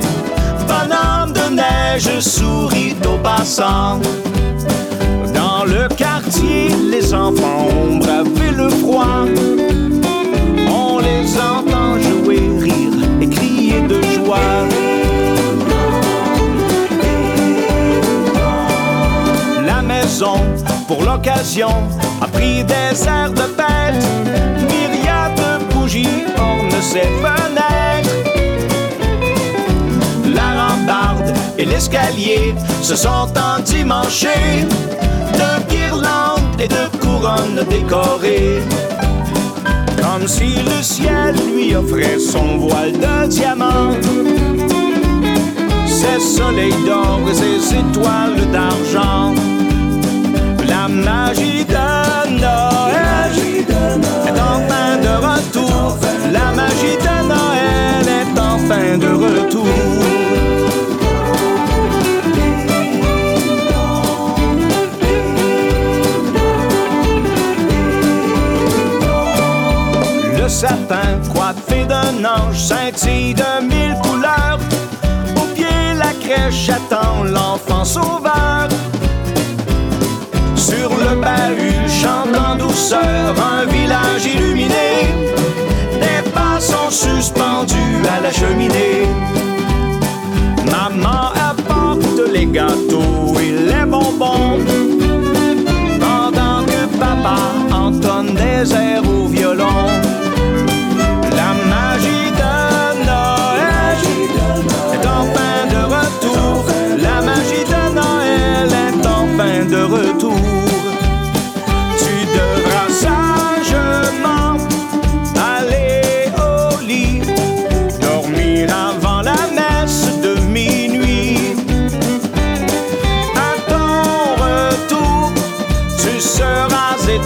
bonhomme 0.70 1.34
de 1.34 1.56
neige 1.56 2.20
sourit 2.20 2.96
aux 3.12 3.18
passants. 3.18 4.00
Dans 5.34 5.64
le 5.66 5.88
quartier, 5.96 6.70
les 6.92 7.14
enfants 7.14 7.68
ont 7.82 7.98
bravé 7.98 8.52
le 8.56 8.70
froid. 8.70 9.26
On 10.70 11.00
les 11.00 11.28
entend 11.52 12.00
jouer, 12.00 12.42
rire 12.62 12.98
et 13.22 13.30
crier 13.30 13.82
de 13.82 14.02
joie. 14.16 14.58
La 19.66 19.82
maison, 19.82 20.38
pour 20.88 21.04
l'occasion, 21.04 21.74
a 22.22 22.28
pris 22.28 22.64
des 22.64 23.08
airs 23.08 23.32
de 23.32 23.48
fête. 23.58 24.04
Myriade 24.70 25.36
de 25.36 25.67
ses 26.82 27.10
fenêtres. 27.24 28.10
La 30.34 30.68
rambarde 30.68 31.34
et 31.58 31.66
l'escalier 31.66 32.54
se 32.82 32.96
sont 32.96 33.28
endimanchés 33.56 34.66
de 35.34 35.70
guirlandes 35.70 36.60
et 36.60 36.68
de 36.68 36.98
couronnes 37.00 37.64
décorées. 37.70 38.62
Comme 40.02 40.28
si 40.28 40.56
le 40.56 40.82
ciel 40.82 41.36
lui 41.54 41.76
offrait 41.76 42.20
son 42.20 42.58
voile 42.58 42.94
de 42.94 43.28
diamant. 43.28 43.92
Ses 45.88 46.20
soleils 46.20 46.84
d'or 46.86 47.22
et 47.30 47.34
ses 47.34 47.76
étoiles 47.76 48.52
d'argent. 48.52 49.34
La 50.68 50.88
magie 50.88 51.66
de 51.66 52.40
Noël 52.40 53.32
est 53.50 54.40
enfin 54.40 54.98
de 55.02 55.14
retour. 55.28 55.98
La 56.32 56.52
magie 56.52 56.98
de 56.98 57.16
Noël 57.28 58.08
est 58.08 58.40
enfin 58.40 58.98
de 58.98 59.08
retour. 59.08 59.66
Le 70.38 70.50
sapin 70.50 71.20
coiffé 71.34 71.86
d'un 71.86 72.24
ange 72.26 72.58
scintille 72.58 73.34
de 73.34 73.62
mille 73.64 73.96
couleurs. 74.02 74.60
Au 75.36 75.46
pied 75.56 75.94
la 75.96 76.12
crèche 76.22 76.70
attend 76.70 77.24
l'enfant 77.24 77.86
sauveur. 77.86 78.68
Le 81.10 81.16
bahut 81.22 81.88
chante 81.88 82.36
en 82.36 82.56
douceur 82.56 83.34
un 83.40 83.66
village 83.66 84.26
illuminé. 84.26 85.14
Des 86.02 86.30
pas 86.32 86.60
sont 86.60 86.90
suspendus 86.90 88.02
à 88.14 88.22
la 88.22 88.32
cheminée. 88.32 89.08
Maman 90.66 91.32
apporte 91.50 92.34
gâteaux 92.52 93.40
et 93.40 93.52
les 93.52 93.86
bonbons. 93.86 94.60
Pendant 96.00 96.66
que 96.66 96.98
papa 97.00 97.38
entonne 97.72 98.36
des 98.36 98.74
airs 98.74 99.04
au 99.08 99.28
violon. 99.28 100.07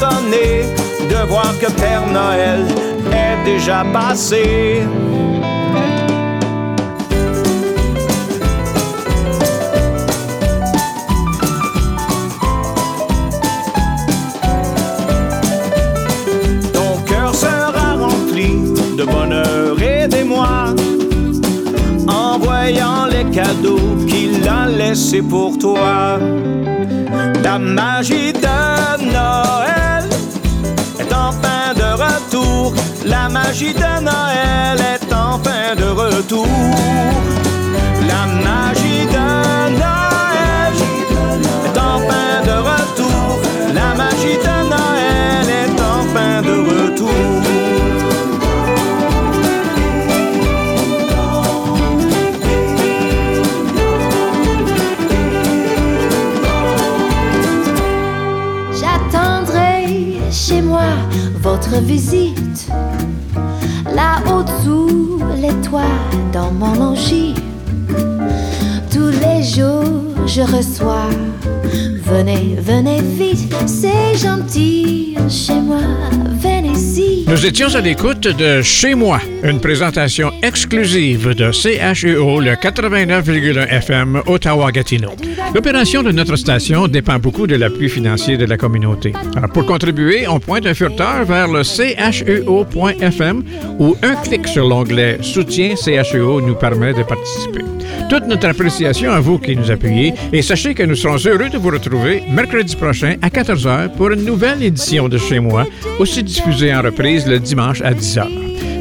De 0.01 1.27
voir 1.27 1.53
que 1.59 1.71
Père 1.71 2.07
Noël 2.07 2.65
est 3.11 3.45
déjà 3.45 3.85
passé. 3.93 4.81
Ton 16.73 17.01
cœur 17.05 17.35
sera 17.35 17.93
rempli 17.93 18.73
de 18.97 19.03
bonheur 19.03 19.79
et 19.79 20.07
d'émoi 20.07 20.73
en 22.07 22.39
voyant 22.39 23.05
les 23.05 23.25
cadeaux 23.25 23.97
qu'il 24.07 24.47
a 24.49 24.67
laissés 24.67 25.21
pour 25.21 25.59
toi. 25.59 26.17
La 27.43 27.59
magie 27.59 28.33
de 28.33 29.11
Noël 29.11 29.50
La 33.05 33.29
magie 33.29 33.73
de 33.73 34.01
Noël 34.01 34.79
est 34.79 35.13
enfin 35.13 35.75
de 35.75 35.85
retour. 35.85 36.47
La 38.07 38.25
magie 38.45 39.05
de 39.05 39.27
Noël 39.81 40.75
est 41.65 41.77
enfin 41.77 42.41
de 42.45 42.55
retour. 42.69 43.39
La 43.73 43.95
magie 43.95 44.37
de 44.37 44.55
Noël 44.73 45.47
est 45.49 45.81
enfin 45.81 46.41
de 46.41 46.55
retour. 46.69 47.60
Visite. 61.79 62.67
Là-haut 63.93 64.45
sous 64.63 65.19
les 65.41 65.53
toits, 65.61 65.81
dans 66.33 66.51
mon 66.51 66.73
logis. 66.75 67.35
Tous 68.91 69.09
les 69.09 69.43
jours, 69.43 70.27
je 70.27 70.41
reçois. 70.41 71.09
Venez, 72.03 72.57
venez 72.59 73.01
vite, 73.01 73.55
c'est 73.65 74.17
gentil. 74.17 75.15
Chez 75.29 75.59
moi, 75.59 75.81
Nous 77.27 77.45
étions 77.45 77.73
à 77.75 77.79
l'écoute 77.79 78.27
de 78.27 78.61
Chez 78.61 78.95
moi, 78.95 79.19
une 79.43 79.61
présentation 79.61 80.31
exclusive 80.43 81.33
de 81.33 81.51
CHEO, 81.51 82.41
le 82.41 82.51
89,1 82.55 83.67
FM 83.69 84.21
Ottawa-Gatineau. 84.25 85.11
L'opération 85.55 86.03
de 86.03 86.11
notre 86.11 86.35
station 86.35 86.87
dépend 86.89 87.17
beaucoup 87.17 87.47
de 87.47 87.55
l'appui 87.55 87.87
financier 87.87 88.35
de 88.35 88.45
la 88.45 88.57
communauté. 88.57 89.13
Alors, 89.37 89.49
pour 89.51 89.65
contribuer, 89.65 90.27
on 90.27 90.39
pointe 90.39 90.65
un 90.65 90.73
furteur 90.73 91.23
vers 91.23 91.47
le 91.47 91.63
cheo.fm 91.63 93.43
ou 93.79 93.95
un 94.03 94.15
clic 94.15 94.47
sur 94.47 94.67
l'onglet 94.67 95.17
Soutien 95.21 95.75
CHEO 95.75 96.41
nous 96.41 96.55
permet 96.55 96.93
de 96.93 97.03
participer. 97.03 97.61
Toute 98.09 98.27
notre 98.27 98.47
appréciation 98.49 99.11
à 99.11 99.19
vous 99.19 99.37
qui 99.37 99.55
nous 99.55 99.71
appuyez 99.71 100.13
et 100.33 100.41
sachez 100.41 100.73
que 100.73 100.83
nous 100.83 100.95
serons 100.95 101.17
heureux 101.25 101.49
de 101.49 101.57
vous 101.57 101.69
retrouver 101.69 102.23
mercredi 102.29 102.75
prochain 102.75 103.15
à 103.21 103.29
14h 103.29 103.89
pour 103.95 104.11
une 104.11 104.25
nouvelle 104.25 104.61
édition 104.63 105.07
de 105.07 105.17
Chez 105.17 105.39
moi, 105.39 105.65
aussi 105.99 106.23
diffusée 106.23 106.73
en 106.73 106.81
reprise 106.81 107.27
le 107.27 107.39
dimanche 107.39 107.81
à 107.81 107.93
10h. 107.93 108.27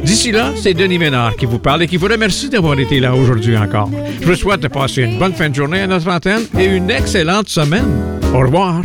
D'ici 0.03 0.31
là, 0.31 0.51
c'est 0.55 0.73
Denis 0.73 0.97
Ménard 0.97 1.35
qui 1.35 1.45
vous 1.45 1.59
parle 1.59 1.83
et 1.83 1.87
qui 1.87 1.97
vous 1.97 2.07
remercie 2.07 2.49
d'avoir 2.49 2.79
été 2.79 2.99
là 2.99 3.13
aujourd'hui 3.15 3.55
encore. 3.55 3.89
Je 4.19 4.25
vous 4.25 4.35
souhaite 4.35 4.61
de 4.61 4.67
passer 4.67 5.03
une 5.03 5.19
bonne 5.19 5.33
fin 5.33 5.49
de 5.49 5.55
journée 5.55 5.81
à 5.81 5.87
notre 5.87 6.09
antenne 6.09 6.43
et 6.57 6.65
une 6.65 6.89
excellente 6.89 7.49
semaine. 7.49 8.19
Au 8.33 8.39
revoir. 8.39 8.81